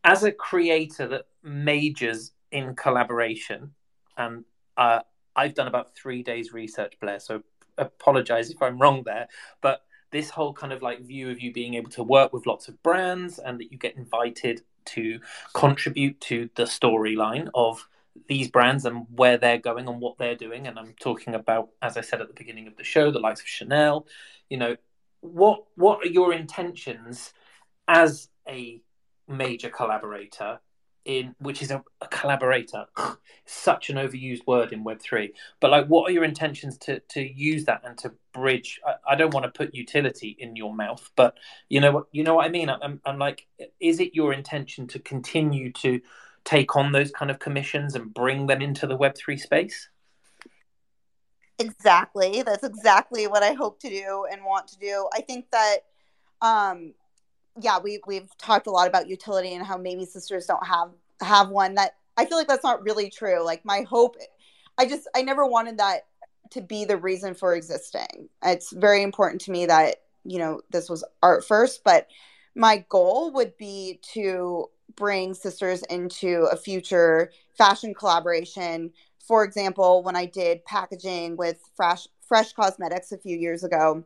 [0.04, 3.72] as a creator that majors in collaboration,
[4.16, 4.44] and
[4.76, 5.00] uh,
[5.34, 7.20] I've done about three days research, Blair.
[7.20, 7.42] So
[7.78, 9.28] apologize if I'm wrong there,
[9.60, 12.68] but this whole kind of like view of you being able to work with lots
[12.68, 15.20] of brands and that you get invited to
[15.52, 17.88] contribute to the storyline of
[18.28, 20.66] these brands and where they're going and what they're doing.
[20.66, 23.40] And I'm talking about, as I said at the beginning of the show, the likes
[23.40, 24.06] of Chanel.
[24.48, 24.76] You know,
[25.20, 27.32] what what are your intentions
[27.88, 28.80] as a
[29.28, 30.60] major collaborator
[31.06, 32.84] in which is a, a collaborator.
[33.46, 37.64] Such an overused word in web3 but like what are your intentions to to use
[37.64, 38.80] that and to bridge?
[38.84, 41.38] I, I, don't want to put utility in your mouth but
[41.68, 42.68] you know what you know what i mean?
[42.68, 43.46] I'm, I'm like
[43.80, 46.00] is it your intention to continue to
[46.44, 49.88] take on those kind of commissions and bring them into the web3 space?
[51.58, 52.42] Exactly.
[52.42, 55.08] That's exactly what i hope to do and want to do.
[55.14, 55.78] I think that
[56.42, 56.94] um
[57.60, 60.90] yeah, we we've talked a lot about utility and how maybe sisters don't have
[61.20, 63.44] have one that I feel like that's not really true.
[63.44, 64.16] Like my hope
[64.78, 66.06] I just I never wanted that
[66.50, 68.28] to be the reason for existing.
[68.44, 72.08] It's very important to me that, you know, this was art first, but
[72.54, 78.92] my goal would be to bring sisters into a future fashion collaboration.
[79.26, 84.04] For example, when I did packaging with Fresh Fresh Cosmetics a few years ago,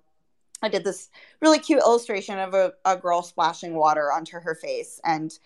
[0.63, 5.01] I did this really cute illustration of a, a girl splashing water onto her face,
[5.05, 5.37] and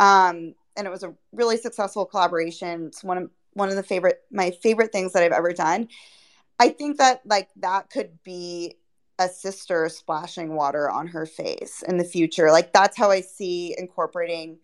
[0.00, 2.86] um, and it was a really successful collaboration.
[2.86, 5.88] It's one of one of the favorite my favorite things that I've ever done.
[6.58, 8.76] I think that like that could be
[9.18, 12.50] a sister splashing water on her face in the future.
[12.50, 14.58] Like that's how I see incorporating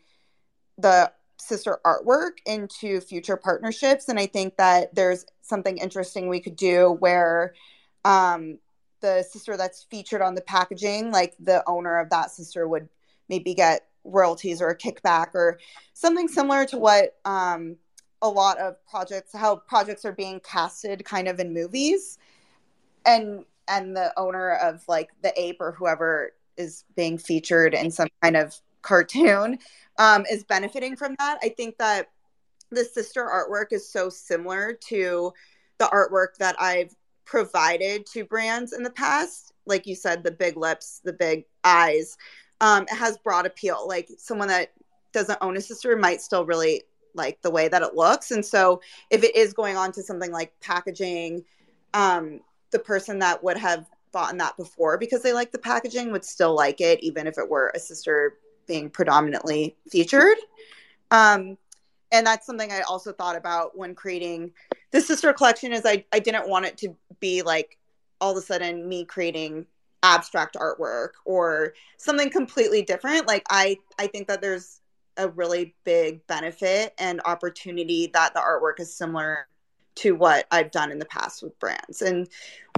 [0.78, 4.08] the sister artwork into future partnerships.
[4.08, 7.54] And I think that there's something interesting we could do where
[8.04, 8.58] um,
[9.00, 12.88] the sister that's featured on the packaging, like the owner of that sister would
[13.28, 15.58] maybe get royalties or a kickback or
[15.94, 17.76] something similar to what um,
[18.22, 22.18] a lot of projects, how projects are being casted kind of in movies.
[23.06, 28.08] And and the owner of like the ape or whoever is being featured in some
[28.22, 29.58] kind of cartoon
[29.98, 31.38] um, is benefiting from that.
[31.42, 32.08] I think that
[32.70, 35.32] the sister artwork is so similar to
[35.78, 36.94] the artwork that I've
[37.28, 39.52] provided to brands in the past.
[39.66, 42.16] Like you said, the big lips, the big eyes.
[42.60, 43.86] Um, it has broad appeal.
[43.86, 44.72] Like someone that
[45.12, 46.82] doesn't own a sister might still really
[47.14, 48.30] like the way that it looks.
[48.30, 51.44] And so if it is going on to something like packaging,
[51.92, 56.24] um, the person that would have bought that before because they like the packaging would
[56.24, 60.38] still like it, even if it were a sister being predominantly featured.
[61.10, 61.58] Um,
[62.12, 64.52] and that's something I also thought about when creating
[64.90, 67.78] the sister collection is I, I didn't want it to be like
[68.20, 69.66] all of a sudden me creating
[70.02, 73.26] abstract artwork or something completely different.
[73.26, 74.80] Like I I think that there's
[75.16, 79.48] a really big benefit and opportunity that the artwork is similar
[79.96, 82.02] to what I've done in the past with brands.
[82.02, 82.28] And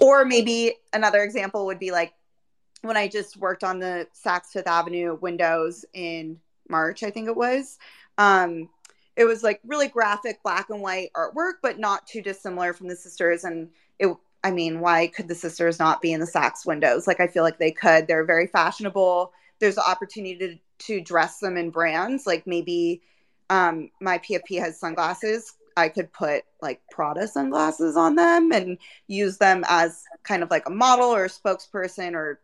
[0.01, 2.15] or maybe another example would be like
[2.81, 7.37] when I just worked on the Saks Fifth Avenue windows in March, I think it
[7.37, 7.79] was.
[8.17, 8.71] Um,
[9.17, 12.97] it was like really graphic black and white artwork, but not too dissimilar from the
[12.97, 13.45] sisters.
[13.45, 17.07] And it, I mean, why could the sisters not be in the Saks windows?
[17.07, 18.07] Like, I feel like they could.
[18.07, 19.33] They're very fashionable.
[19.59, 20.57] There's the opportunity to,
[20.87, 22.27] to dress them in brands.
[22.27, 23.03] Like, maybe
[23.51, 25.55] um, my PFP has sunglasses.
[25.77, 30.67] I could put like Prada sunglasses on them and use them as kind of like
[30.67, 32.41] a model or a spokesperson or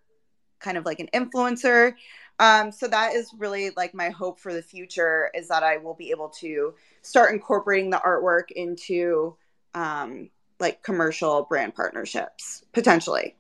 [0.58, 1.94] kind of like an influencer.
[2.38, 5.94] Um, so that is really like my hope for the future is that I will
[5.94, 9.36] be able to start incorporating the artwork into
[9.74, 10.30] um,
[10.60, 13.36] like commercial brand partnerships potentially.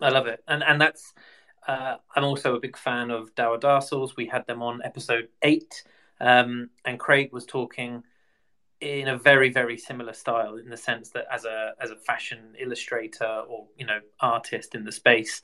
[0.00, 1.14] I love it, and and that's
[1.68, 4.16] uh, I'm also a big fan of Dour Darcels.
[4.16, 5.84] We had them on episode eight,
[6.20, 8.02] um, and Craig was talking
[8.80, 12.54] in a very very similar style in the sense that as a as a fashion
[12.58, 15.42] illustrator or you know artist in the space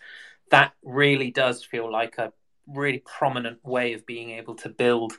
[0.51, 2.33] that really does feel like a
[2.67, 5.15] really prominent way of being able to build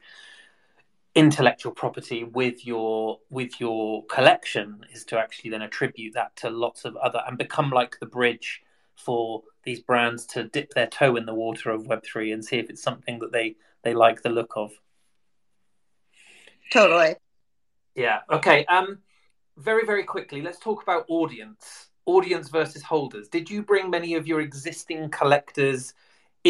[1.16, 6.86] intellectual property with your with your collection is to actually then attribute that to lots
[6.86, 8.62] of other and become like the bridge
[8.96, 12.70] for these brands to dip their toe in the water of web3 and see if
[12.70, 14.72] it's something that they they like the look of.
[16.72, 17.16] Totally.
[17.96, 18.20] Yeah.
[18.30, 19.00] Okay um
[19.58, 23.28] very very quickly let's talk about audience audience versus holders.
[23.28, 25.94] Did you bring many of your existing collectors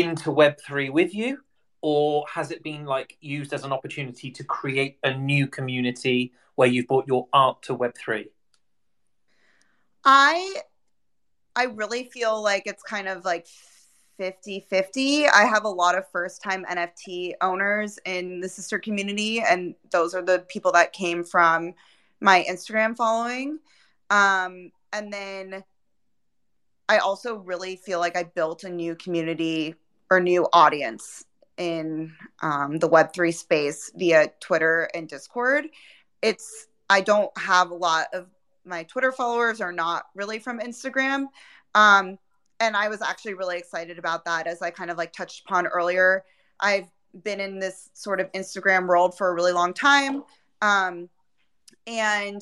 [0.03, 1.39] into Web3 with you?
[1.81, 6.67] Or has it been like used as an opportunity to create a new community where
[6.67, 8.27] you've brought your art to Web3?
[10.03, 10.55] I
[11.55, 13.47] I really feel like it's kind of like
[14.17, 15.27] 50 50.
[15.27, 20.13] I have a lot of first time NFT owners in the sister community, and those
[20.13, 21.73] are the people that came from
[22.19, 23.59] my Instagram following.
[24.09, 25.63] Um, and then
[26.89, 29.75] I also really feel like I built a new community
[30.09, 31.25] or new audience
[31.57, 35.65] in um, the Web3 space via Twitter and Discord.
[36.21, 38.27] It's, I don't have a lot of
[38.65, 41.27] my Twitter followers are not really from Instagram.
[41.73, 42.17] Um,
[42.59, 45.67] and I was actually really excited about that as I kind of like touched upon
[45.67, 46.23] earlier.
[46.59, 46.89] I've
[47.23, 50.23] been in this sort of Instagram world for a really long time.
[50.61, 51.09] Um,
[51.85, 52.41] and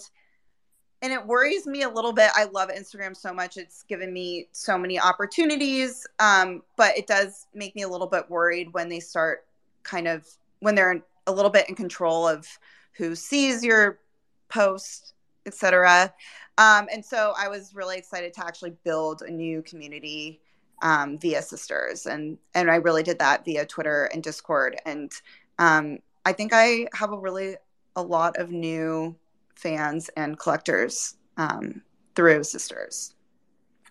[1.05, 2.31] and it worries me a little bit.
[2.35, 3.57] I love Instagram so much.
[3.57, 6.07] It's given me so many opportunities.
[6.17, 9.45] Um, but it does make me a little bit worried when they start
[9.83, 10.27] kind of
[10.61, 12.47] when they're a little bit in control of
[12.93, 13.99] who sees your
[14.49, 15.13] post,
[15.45, 16.11] etc.
[16.57, 20.41] Um, and so I was really excited to actually build a new community
[20.81, 24.81] um, via sisters, and and I really did that via Twitter and Discord.
[24.87, 25.11] And
[25.59, 27.57] um, I think I have a really
[27.95, 29.15] a lot of new
[29.55, 31.81] fans and collectors um,
[32.15, 33.13] through Sisters.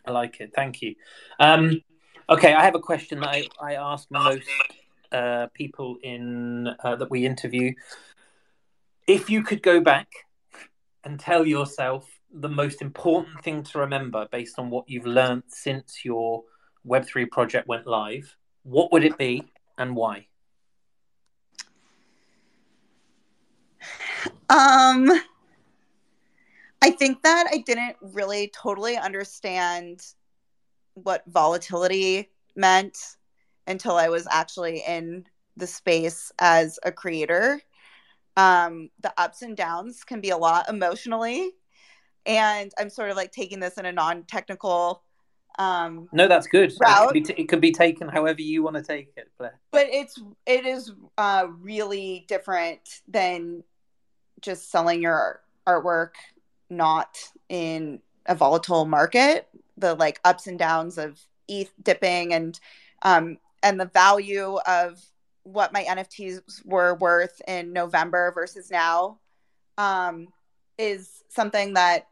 [0.07, 0.53] I like it.
[0.55, 0.95] Thank you.
[1.41, 1.81] Um,
[2.29, 4.49] okay, I have a question that I, I ask most
[5.13, 7.73] uh, people in uh, that we interview.
[9.07, 10.09] If you could go back
[11.05, 16.05] and tell yourself the most important thing to remember based on what you've learned since
[16.05, 16.43] your
[16.87, 19.45] Web3 project went live, what would it be
[19.79, 20.27] and why?
[24.49, 25.11] Um,
[26.85, 30.05] I think that I didn't really totally understand
[30.93, 32.99] what volatility meant
[33.67, 35.25] until I was actually in
[35.57, 37.63] the space as a creator.
[38.37, 41.53] um, the ups and downs can be a lot emotionally.
[42.27, 45.03] And I'm sort of like taking this in a non technical
[45.59, 47.05] um no that's good route.
[47.05, 49.61] It, could be t- it could be taken however you want to take it Blair.
[49.71, 53.63] but it's it is uh really different than
[54.41, 56.15] just selling your artwork
[56.71, 62.59] not in a volatile market the like ups and downs of eth dipping and
[63.03, 65.03] um and the value of
[65.43, 69.19] what my nfts were worth in november versus now
[69.79, 70.29] um
[70.79, 72.07] is something that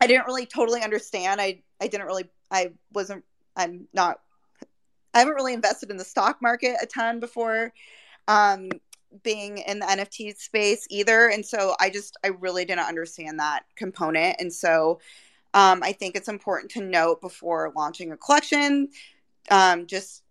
[0.00, 1.40] i didn't really totally understand.
[1.40, 3.24] I i didn't really i wasn't
[3.56, 4.20] i'm not
[5.12, 7.72] i haven't really invested in the stock market a ton before
[8.26, 8.70] um
[9.22, 13.64] being in the nft space either and so i just i really didn't understand that
[13.76, 15.00] component and so
[15.54, 18.88] um, i think it's important to note before launching a collection
[19.50, 20.22] um, just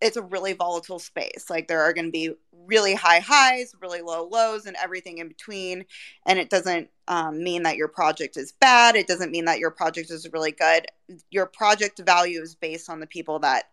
[0.00, 2.30] it's a really volatile space like there are going to be
[2.66, 5.84] really high highs really low lows and everything in between
[6.26, 9.70] and it doesn't um, mean that your project is bad it doesn't mean that your
[9.70, 10.86] project is really good
[11.30, 13.64] your project value is based on the people that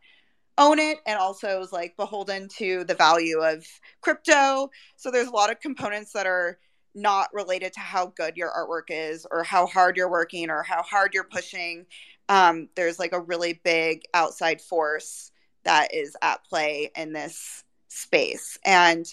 [0.57, 3.65] own it and also is like beholden to the value of
[4.01, 4.69] crypto.
[4.95, 6.57] So there's a lot of components that are
[6.93, 10.81] not related to how good your artwork is or how hard you're working or how
[10.81, 11.85] hard you're pushing.
[12.29, 15.31] Um, there's like a really big outside force
[15.65, 18.57] that is at play in this space.
[18.63, 19.05] And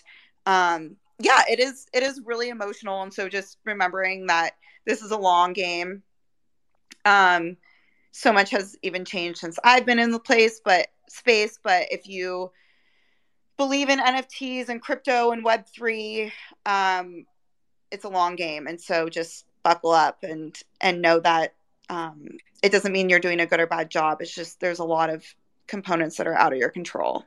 [0.47, 3.03] um, yeah, it is it is really emotional.
[3.03, 4.53] And so just remembering that
[4.87, 6.03] this is a long game.
[7.05, 7.57] Um,
[8.13, 11.59] so much has even changed since I've been in the place, but space.
[11.63, 12.51] But if you
[13.57, 16.33] believe in NFTs and crypto and Web three,
[16.67, 17.27] um,
[17.91, 21.55] it's a long game, and so just buckle up and and know that
[21.89, 22.27] um,
[22.63, 24.21] it doesn't mean you're doing a good or bad job.
[24.21, 25.25] It's just there's a lot of
[25.67, 27.25] components that are out of your control.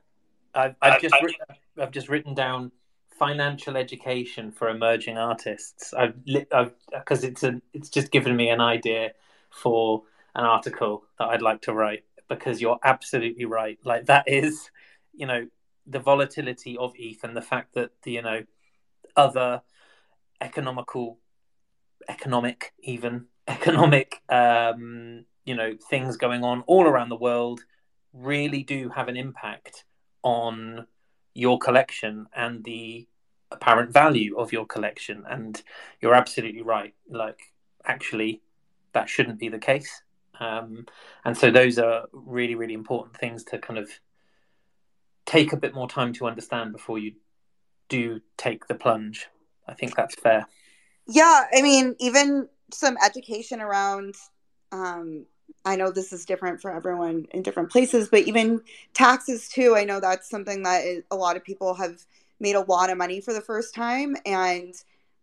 [0.54, 1.46] I've, I've just written,
[1.80, 2.72] I've just written down
[3.20, 5.94] financial education for emerging artists.
[5.94, 6.16] I've
[6.92, 9.12] because it's a it's just given me an idea
[9.50, 10.04] for
[10.36, 13.78] an article that I'd like to write because you're absolutely right.
[13.84, 14.72] Like that is,
[15.14, 15.48] you know,
[15.88, 18.44] the volatility of ETH and the fact that the, you know
[19.16, 19.62] other
[20.42, 21.20] economical,
[22.10, 27.62] economic even economic, um, you know, things going on all around the world
[28.14, 29.84] really do have an impact
[30.24, 30.88] on
[31.34, 33.08] your collection and the
[33.52, 35.24] apparent value of your collection.
[35.30, 35.62] And
[36.02, 36.96] you're absolutely right.
[37.10, 37.40] Like,
[37.86, 38.42] actually,
[38.94, 40.02] that shouldn't be the case.
[40.40, 40.86] Um,
[41.24, 43.90] and so those are really, really important things to kind of
[45.26, 47.14] take a bit more time to understand before you
[47.90, 49.28] do take the plunge.
[49.68, 50.48] I think that's fair.
[51.08, 54.16] Yeah, I mean, even some education around.
[54.72, 55.26] Um,
[55.64, 58.62] I know this is different for everyone in different places, but even
[58.94, 59.76] taxes too.
[59.76, 62.04] I know that's something that is, a lot of people have
[62.40, 64.74] made a lot of money for the first time, and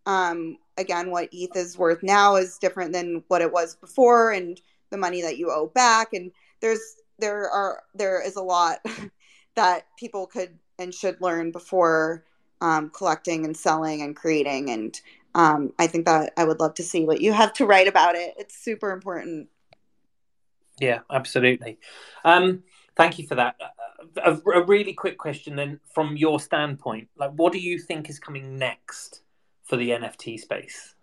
[0.07, 4.61] um, again, what ETH is worth now is different than what it was before, and
[4.93, 6.13] the money that you owe back.
[6.13, 6.31] And
[6.61, 8.79] there's there are there is a lot
[9.57, 12.25] that people could and should learn before
[12.61, 14.71] um, collecting and selling and creating.
[14.71, 15.01] And
[15.35, 18.15] um, i think that i would love to see what you have to write about
[18.15, 18.35] it.
[18.39, 19.49] It's super important.
[20.79, 21.79] Yeah absolutely.
[22.25, 22.63] Um,
[22.97, 23.57] thank you for that.
[24.23, 27.09] A, a really quick question then from your standpoint.
[27.17, 29.23] Like what do you think is coming next
[29.65, 30.95] for the nft space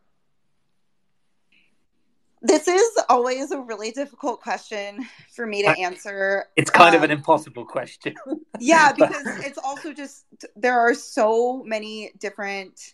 [2.42, 6.46] this is always a really difficult question for me to answer.
[6.56, 8.16] It's kind um, of an um, impossible question.
[8.60, 10.26] yeah, because it's also just
[10.56, 12.94] there are so many different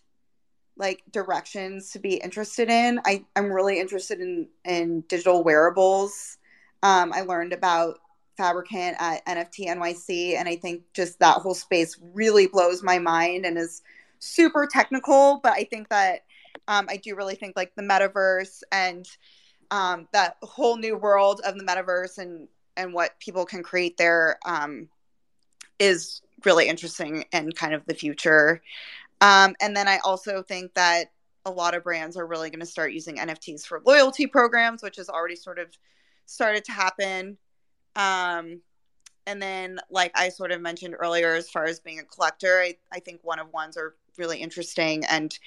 [0.77, 2.99] like directions to be interested in.
[3.05, 6.37] I, I'm really interested in in digital wearables.
[6.81, 7.99] Um, I learned about
[8.37, 13.45] Fabricant at NFT NYC, and I think just that whole space really blows my mind
[13.45, 13.83] and is
[14.19, 15.39] super technical.
[15.41, 16.25] But I think that
[16.67, 19.07] um, I do really think like the metaverse and
[19.71, 22.47] um, that whole new world of the metaverse and
[22.77, 24.89] and what people can create there um,
[25.79, 28.61] is really interesting and kind of the future.
[29.21, 31.11] Um, and then I also think that
[31.45, 34.97] a lot of brands are really going to start using NFTs for loyalty programs, which
[34.97, 35.67] has already sort of
[36.25, 37.37] started to happen.
[37.95, 38.61] Um,
[39.27, 42.75] and then, like I sort of mentioned earlier, as far as being a collector, I,
[42.91, 45.37] I think one of ones are really interesting and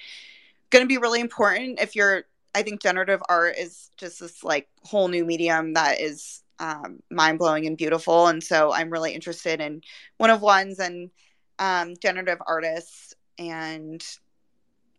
[0.69, 2.25] going to be really important if you're
[2.55, 7.39] I think generative art is just this like whole new medium that is um, mind
[7.39, 8.27] blowing and beautiful.
[8.27, 9.81] And so I'm really interested in
[10.17, 11.09] one of ones and
[11.57, 13.13] um, generative artists.
[13.37, 14.03] And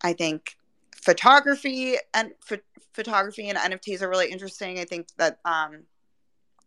[0.03, 0.57] I think
[0.97, 4.79] photography and ph- photography and NFTs are really interesting.
[4.79, 5.83] I think that um,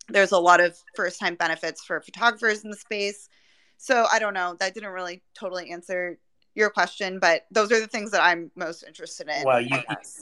[0.10, 3.30] there's a lot of first time benefits for photographers in the space.
[3.78, 4.56] So I don't know.
[4.60, 6.18] That didn't really totally answer
[6.56, 9.44] your question, but those are the things that I'm most interested in.
[9.44, 9.78] Well, you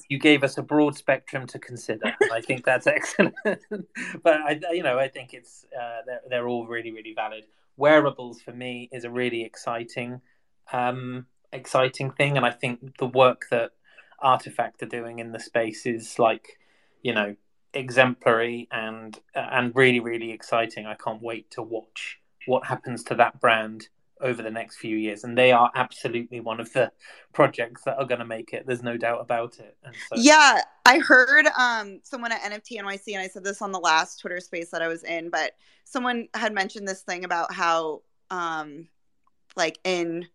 [0.09, 2.15] you gave us a broad spectrum to consider.
[2.31, 3.35] I think that's excellent.
[3.43, 7.45] but I, you know, I think it's uh, they're they're all really really valid.
[7.77, 10.21] Wearables for me is a really exciting
[10.71, 13.71] um, exciting thing, and I think the work that
[14.23, 16.59] RTFKT are doing in the space is like,
[17.01, 17.35] you know,
[17.73, 20.85] exemplary and uh, and really really exciting.
[20.85, 23.89] I can't wait to watch what happens to that brand
[24.21, 26.91] over the next few years, and they are absolutely one of the
[27.33, 28.65] projects that are going to make it.
[28.65, 29.77] There's no doubt about it.
[29.83, 30.15] So...
[30.15, 34.19] Yeah, I heard um, someone at NFT NYC, and I said this on the last
[34.19, 35.53] Twitter space that I was in, but
[35.85, 38.87] someone had mentioned this thing about how, um,
[39.55, 40.27] like in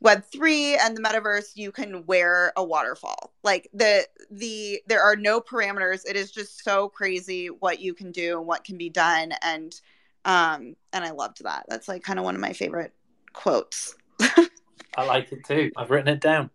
[0.00, 5.14] web 3 and the metaverse you can wear a waterfall like the the there are
[5.14, 8.88] no parameters it is just so crazy what you can do and what can be
[8.88, 9.80] done and
[10.24, 12.92] um and i loved that that's like kind of one of my favorite
[13.32, 13.96] quotes.
[14.20, 15.70] I like it too.
[15.76, 16.50] I've written it down.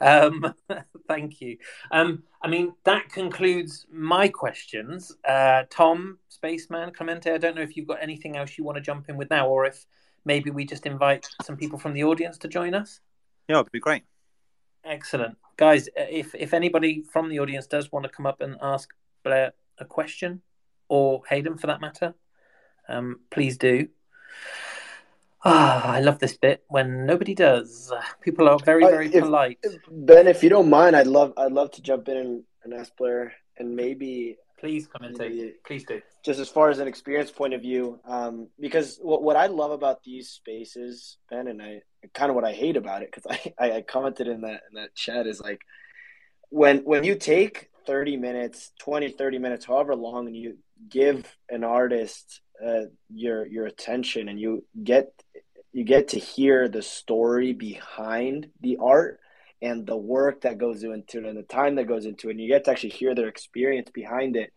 [0.00, 0.54] Um,
[1.08, 1.58] thank you.
[1.90, 5.16] Um, I mean, that concludes my questions.
[5.26, 8.82] Uh, Tom, Spaceman, Clemente, I don't know if you've got anything else you want to
[8.82, 9.86] jump in with now, or if
[10.24, 13.00] maybe we just invite some people from the audience to join us.
[13.48, 14.04] Yeah, it'd be great.
[14.84, 15.88] Excellent, guys.
[15.96, 18.90] If if anybody from the audience does want to come up and ask
[19.24, 20.42] Blair a question,
[20.88, 22.14] or Hayden for that matter,
[22.88, 23.88] um, please do.
[25.50, 27.92] Ah, I love this bit when nobody does.
[28.20, 29.58] People are very, very if, polite.
[29.90, 32.94] Ben, if you don't mind, I'd love, I'd love to jump in and, and ask
[32.96, 35.52] Blair, and maybe please commentate.
[35.66, 36.02] Please do.
[36.24, 39.70] Just as far as an experience point of view, um, because what what I love
[39.70, 41.80] about these spaces, Ben, and I
[42.12, 44.94] kind of what I hate about it, because I, I commented in that in that
[44.94, 45.62] chat is like
[46.50, 50.58] when when you take 30 minutes 20 30 minutes however long and you
[50.90, 55.12] give an artist uh, your your attention and you get
[55.78, 59.20] you get to hear the story behind the art
[59.62, 62.40] and the work that goes into it and the time that goes into it and
[62.40, 64.52] you get to actually hear their experience behind it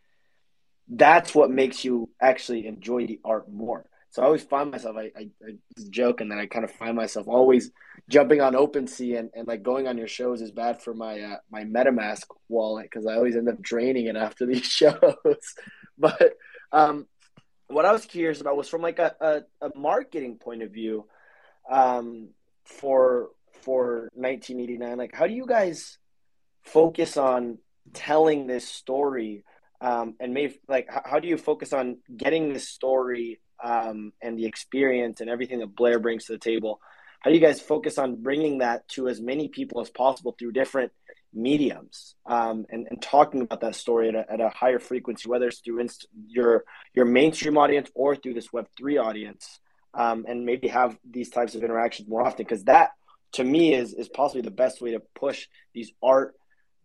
[0.89, 3.85] that's what makes you actually enjoy the art more.
[4.09, 5.51] So i always find myself i, I, I
[5.91, 7.69] joke and then i kind of find myself always
[8.09, 11.37] jumping on OpenSea and, and like going on your shows is bad for my uh,
[11.51, 15.55] my metamask wallet because i always end up draining it after these shows.
[15.99, 16.33] But
[16.71, 17.05] um
[17.71, 21.05] what I was curious about was from like a, a, a marketing point of view,
[21.69, 22.29] um,
[22.65, 23.29] for
[23.61, 24.97] for 1989.
[24.97, 25.97] Like, how do you guys
[26.63, 27.59] focus on
[27.93, 29.43] telling this story?
[29.79, 34.45] Um, and maybe like, how, do you focus on getting this story um, and the
[34.45, 36.79] experience and everything that Blair brings to the table?
[37.21, 40.53] How do you guys focus on bringing that to as many people as possible through
[40.53, 40.91] different
[41.33, 45.47] mediums um, and, and talking about that story at a, at a higher frequency, whether
[45.47, 46.63] it's through inst- your
[46.93, 49.59] your mainstream audience or through this Web three audience,
[49.93, 52.91] um, and maybe have these types of interactions more often because that
[53.33, 56.35] to me is is possibly the best way to push these art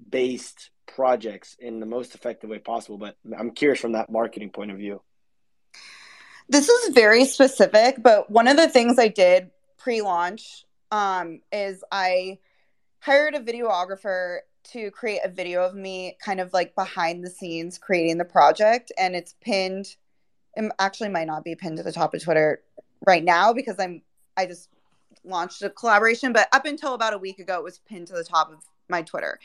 [0.09, 2.99] based projects in the most effective way possible.
[2.99, 5.03] But I'm curious from that marketing point of view.
[6.49, 11.83] This is very specific, but one of the things I did pre launch um, is
[11.91, 12.39] I
[13.01, 17.79] hired a videographer to create a video of me kind of like behind the scenes
[17.79, 19.97] creating the project and it's pinned
[20.55, 22.63] it actually might not be pinned to the top of twitter
[23.07, 24.03] right now because i'm
[24.37, 24.69] i just
[25.25, 28.25] launched a collaboration but up until about a week ago it was pinned to the
[28.25, 29.39] top of my twitter.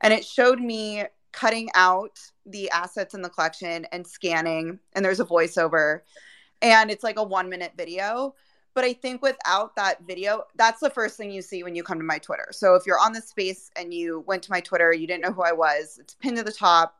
[0.00, 5.20] And it showed me cutting out the assets in the collection and scanning and there's
[5.20, 6.00] a voiceover
[6.60, 8.34] and it's like a one minute video
[8.74, 11.98] but I think without that video, that's the first thing you see when you come
[11.98, 12.48] to my Twitter.
[12.50, 15.32] So if you're on the space and you went to my Twitter, you didn't know
[15.32, 16.94] who I was, it's pinned to the top.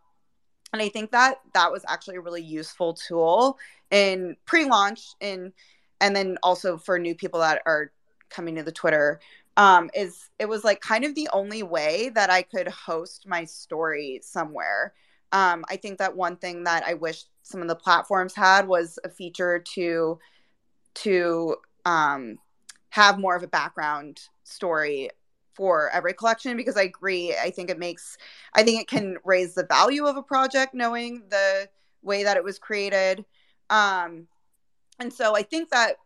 [0.73, 3.59] And I think that that was actually a really useful tool
[3.91, 5.53] in pre-launch and
[6.01, 7.93] and then also for new people that are
[8.29, 9.21] coming to the Twitter
[9.57, 13.45] um, is it was like kind of the only way that I could host my
[13.45, 14.95] story somewhere.
[15.31, 18.99] Um, I think that one thing that I wish some of the platforms had was
[19.05, 20.19] a feature to
[20.95, 22.39] to um,
[22.91, 25.11] have more of a background story
[25.55, 27.35] for every collection because I agree.
[27.35, 28.17] I think it makes,
[28.55, 31.69] I think it can raise the value of a project knowing the
[32.03, 33.25] way that it was created.
[33.71, 34.27] Um,
[34.99, 35.97] and so I think that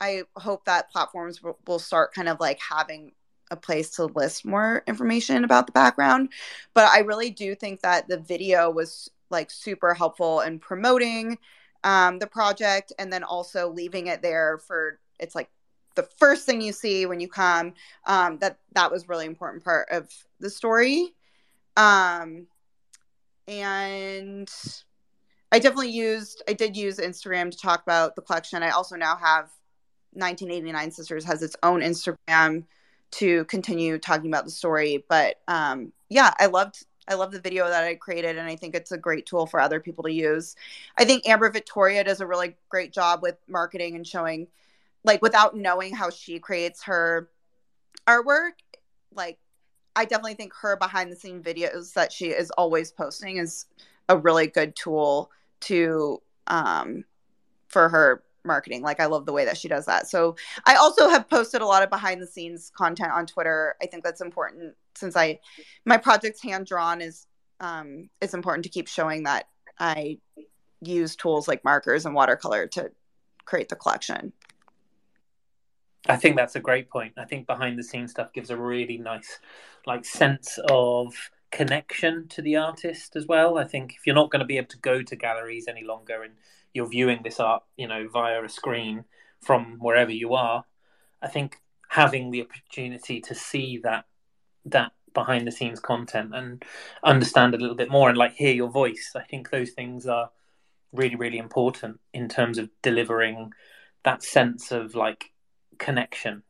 [0.00, 3.12] I hope that platforms will, will start kind of like having
[3.50, 6.30] a place to list more information about the background.
[6.74, 11.38] But I really do think that the video was like super helpful in promoting
[11.88, 15.48] um, the project and then also leaving it there for it's like
[15.94, 17.72] the first thing you see when you come
[18.04, 21.14] um, that that was really important part of the story
[21.78, 22.46] um,
[23.46, 24.50] and
[25.50, 29.16] i definitely used i did use instagram to talk about the collection i also now
[29.16, 29.48] have
[30.12, 32.64] 1989 sisters has its own instagram
[33.10, 35.04] to continue talking about the story.
[35.08, 38.74] But um, yeah, I loved I love the video that I created, and I think
[38.74, 40.56] it's a great tool for other people to use.
[40.98, 44.46] I think Amber Vittoria does a really great job with marketing and showing,
[45.04, 47.30] like, without knowing how she creates her
[48.06, 48.52] artwork,
[49.14, 49.38] like,
[49.96, 53.66] I definitely think her behind the scene videos that she is always posting is
[54.08, 55.30] a really good tool
[55.62, 57.04] to um,
[57.66, 58.82] for her marketing.
[58.82, 60.08] Like I love the way that she does that.
[60.08, 60.36] So
[60.66, 63.76] I also have posted a lot of behind the scenes content on Twitter.
[63.82, 65.38] I think that's important since I
[65.84, 67.26] my project's hand drawn is
[67.60, 70.18] um it's important to keep showing that I
[70.80, 72.90] use tools like markers and watercolor to
[73.44, 74.32] create the collection.
[76.08, 77.14] I think that's a great point.
[77.16, 79.40] I think behind the scenes stuff gives a really nice
[79.86, 81.14] like sense of
[81.50, 83.58] connection to the artist as well.
[83.58, 86.22] I think if you're not going to be able to go to galleries any longer
[86.22, 86.34] and
[86.72, 89.04] you're viewing this art, you know, via a screen
[89.40, 90.64] from wherever you are,
[91.22, 91.56] I think
[91.88, 94.04] having the opportunity to see that
[94.72, 96.64] that behind the scenes content and
[97.02, 100.30] understand a little bit more and like hear your voice, I think those things are
[100.92, 103.52] really really important in terms of delivering
[104.04, 105.32] that sense of like
[105.78, 106.42] connection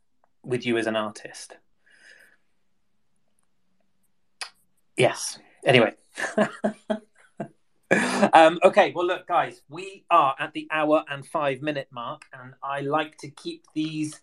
[0.45, 1.57] with you as an artist.
[4.97, 5.39] Yes.
[5.65, 5.95] Anyway.
[8.33, 12.55] um, okay, well, look, guys, we are at the hour and five minute mark, and
[12.63, 14.21] I like to keep these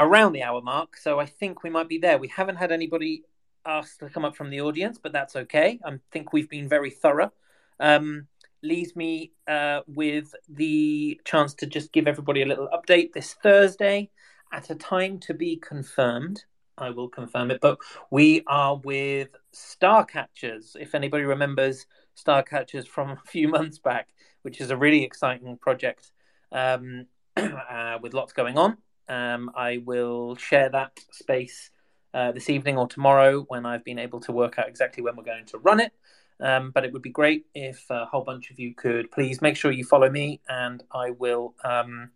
[0.00, 0.96] around the hour mark.
[0.96, 2.18] So I think we might be there.
[2.18, 3.22] We haven't had anybody
[3.66, 5.78] ask to come up from the audience, but that's okay.
[5.84, 7.32] I think we've been very thorough.
[7.78, 8.26] Um,
[8.62, 14.10] leaves me uh, with the chance to just give everybody a little update this Thursday
[14.52, 16.44] at a time to be confirmed.
[16.78, 17.78] I will confirm it, but
[18.10, 20.76] we are with Star Starcatchers.
[20.80, 24.08] If anybody remembers Star Starcatchers from a few months back,
[24.42, 26.10] which is a really exciting project
[26.52, 28.78] um, uh, with lots going on.
[29.10, 31.70] Um, I will share that space
[32.14, 35.24] uh, this evening or tomorrow when I've been able to work out exactly when we're
[35.24, 35.92] going to run it.
[36.40, 39.56] Um, but it would be great if a whole bunch of you could please make
[39.56, 42.10] sure you follow me, and I will um,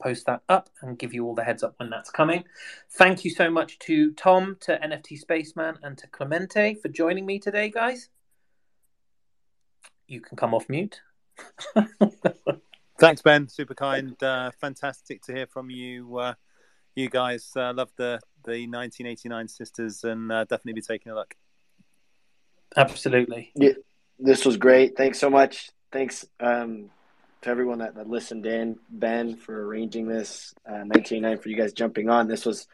[0.00, 2.44] post that up and give you all the heads up when that's coming.
[2.90, 7.40] Thank you so much to Tom, to NFT Spaceman, and to Clemente for joining me
[7.40, 8.10] today, guys
[10.06, 11.00] you can come off mute.
[13.04, 13.48] Thanks, Ben.
[13.48, 14.20] Super kind.
[14.22, 16.16] Uh, fantastic to hear from you.
[16.16, 16.32] Uh,
[16.94, 21.34] you guys uh, love the the 1989 sisters, and uh, definitely be taking a look.
[22.74, 23.52] Absolutely.
[23.56, 23.72] Yeah,
[24.18, 24.96] this was great.
[24.96, 25.68] Thanks so much.
[25.92, 26.88] Thanks um,
[27.42, 28.78] to everyone that, that listened in.
[28.88, 30.54] Ben for arranging this.
[30.66, 32.26] Uh, 1989 uh, for you guys jumping on.
[32.26, 32.66] This was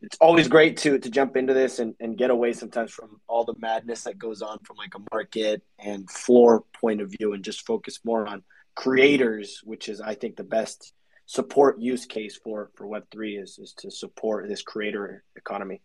[0.00, 3.44] it's always great to to jump into this and, and get away sometimes from all
[3.44, 7.42] the madness that goes on from like a market and floor point of view and
[7.42, 8.44] just focus more on
[8.74, 10.92] creators, which is I think the best
[11.26, 15.80] support use case for for Web three is is to support this creator economy.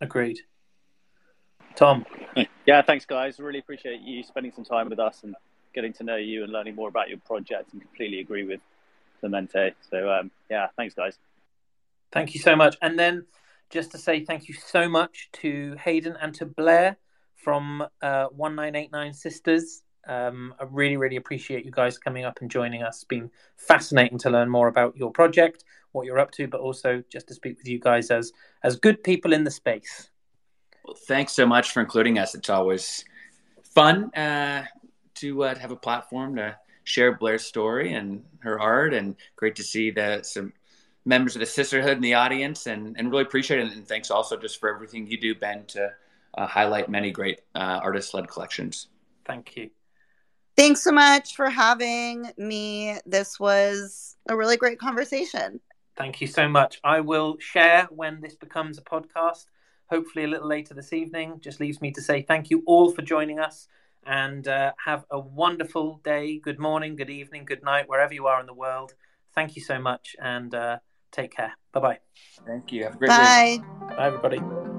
[0.00, 0.38] Agreed.
[1.76, 2.04] Tom.
[2.66, 3.38] Yeah, thanks guys.
[3.38, 5.34] Really appreciate you spending some time with us and
[5.74, 8.60] getting to know you and learning more about your project and completely agree with
[9.20, 9.74] Clemente.
[9.90, 11.16] So um, yeah, thanks guys.
[12.12, 12.76] Thank you so much.
[12.82, 13.26] And then
[13.70, 16.96] just to say thank you so much to Hayden and to Blair
[17.36, 19.82] from uh, 1989 Sisters.
[20.06, 22.96] Um, I really, really appreciate you guys coming up and joining us.
[22.96, 27.02] It's been fascinating to learn more about your project, what you're up to, but also
[27.10, 28.32] just to speak with you guys as
[28.62, 30.10] as good people in the space.
[30.84, 32.34] Well, thanks so much for including us.
[32.34, 33.04] It's always
[33.62, 34.64] fun uh,
[35.16, 39.56] to, uh, to have a platform to share Blair's story and her art, and great
[39.56, 40.52] to see that some
[41.04, 43.72] members of the sisterhood in the audience and, and really appreciate it.
[43.72, 45.92] And thanks also just for everything you do, Ben, to
[46.36, 48.88] uh, highlight many great uh, artist led collections.
[49.24, 49.70] Thank you.
[50.60, 52.98] Thanks so much for having me.
[53.06, 55.58] This was a really great conversation.
[55.96, 56.80] Thank you so much.
[56.84, 59.46] I will share when this becomes a podcast,
[59.86, 61.40] hopefully a little later this evening.
[61.40, 63.68] Just leaves me to say thank you all for joining us
[64.04, 66.38] and uh, have a wonderful day.
[66.38, 68.92] Good morning, good evening, good night, wherever you are in the world.
[69.34, 70.14] Thank you so much.
[70.20, 70.78] And uh,
[71.12, 71.54] Take care.
[71.72, 71.98] Bye bye.
[72.46, 72.84] Thank you.
[72.84, 73.58] Have a great Bye.
[73.58, 73.96] day.
[73.96, 74.69] Bye, everybody.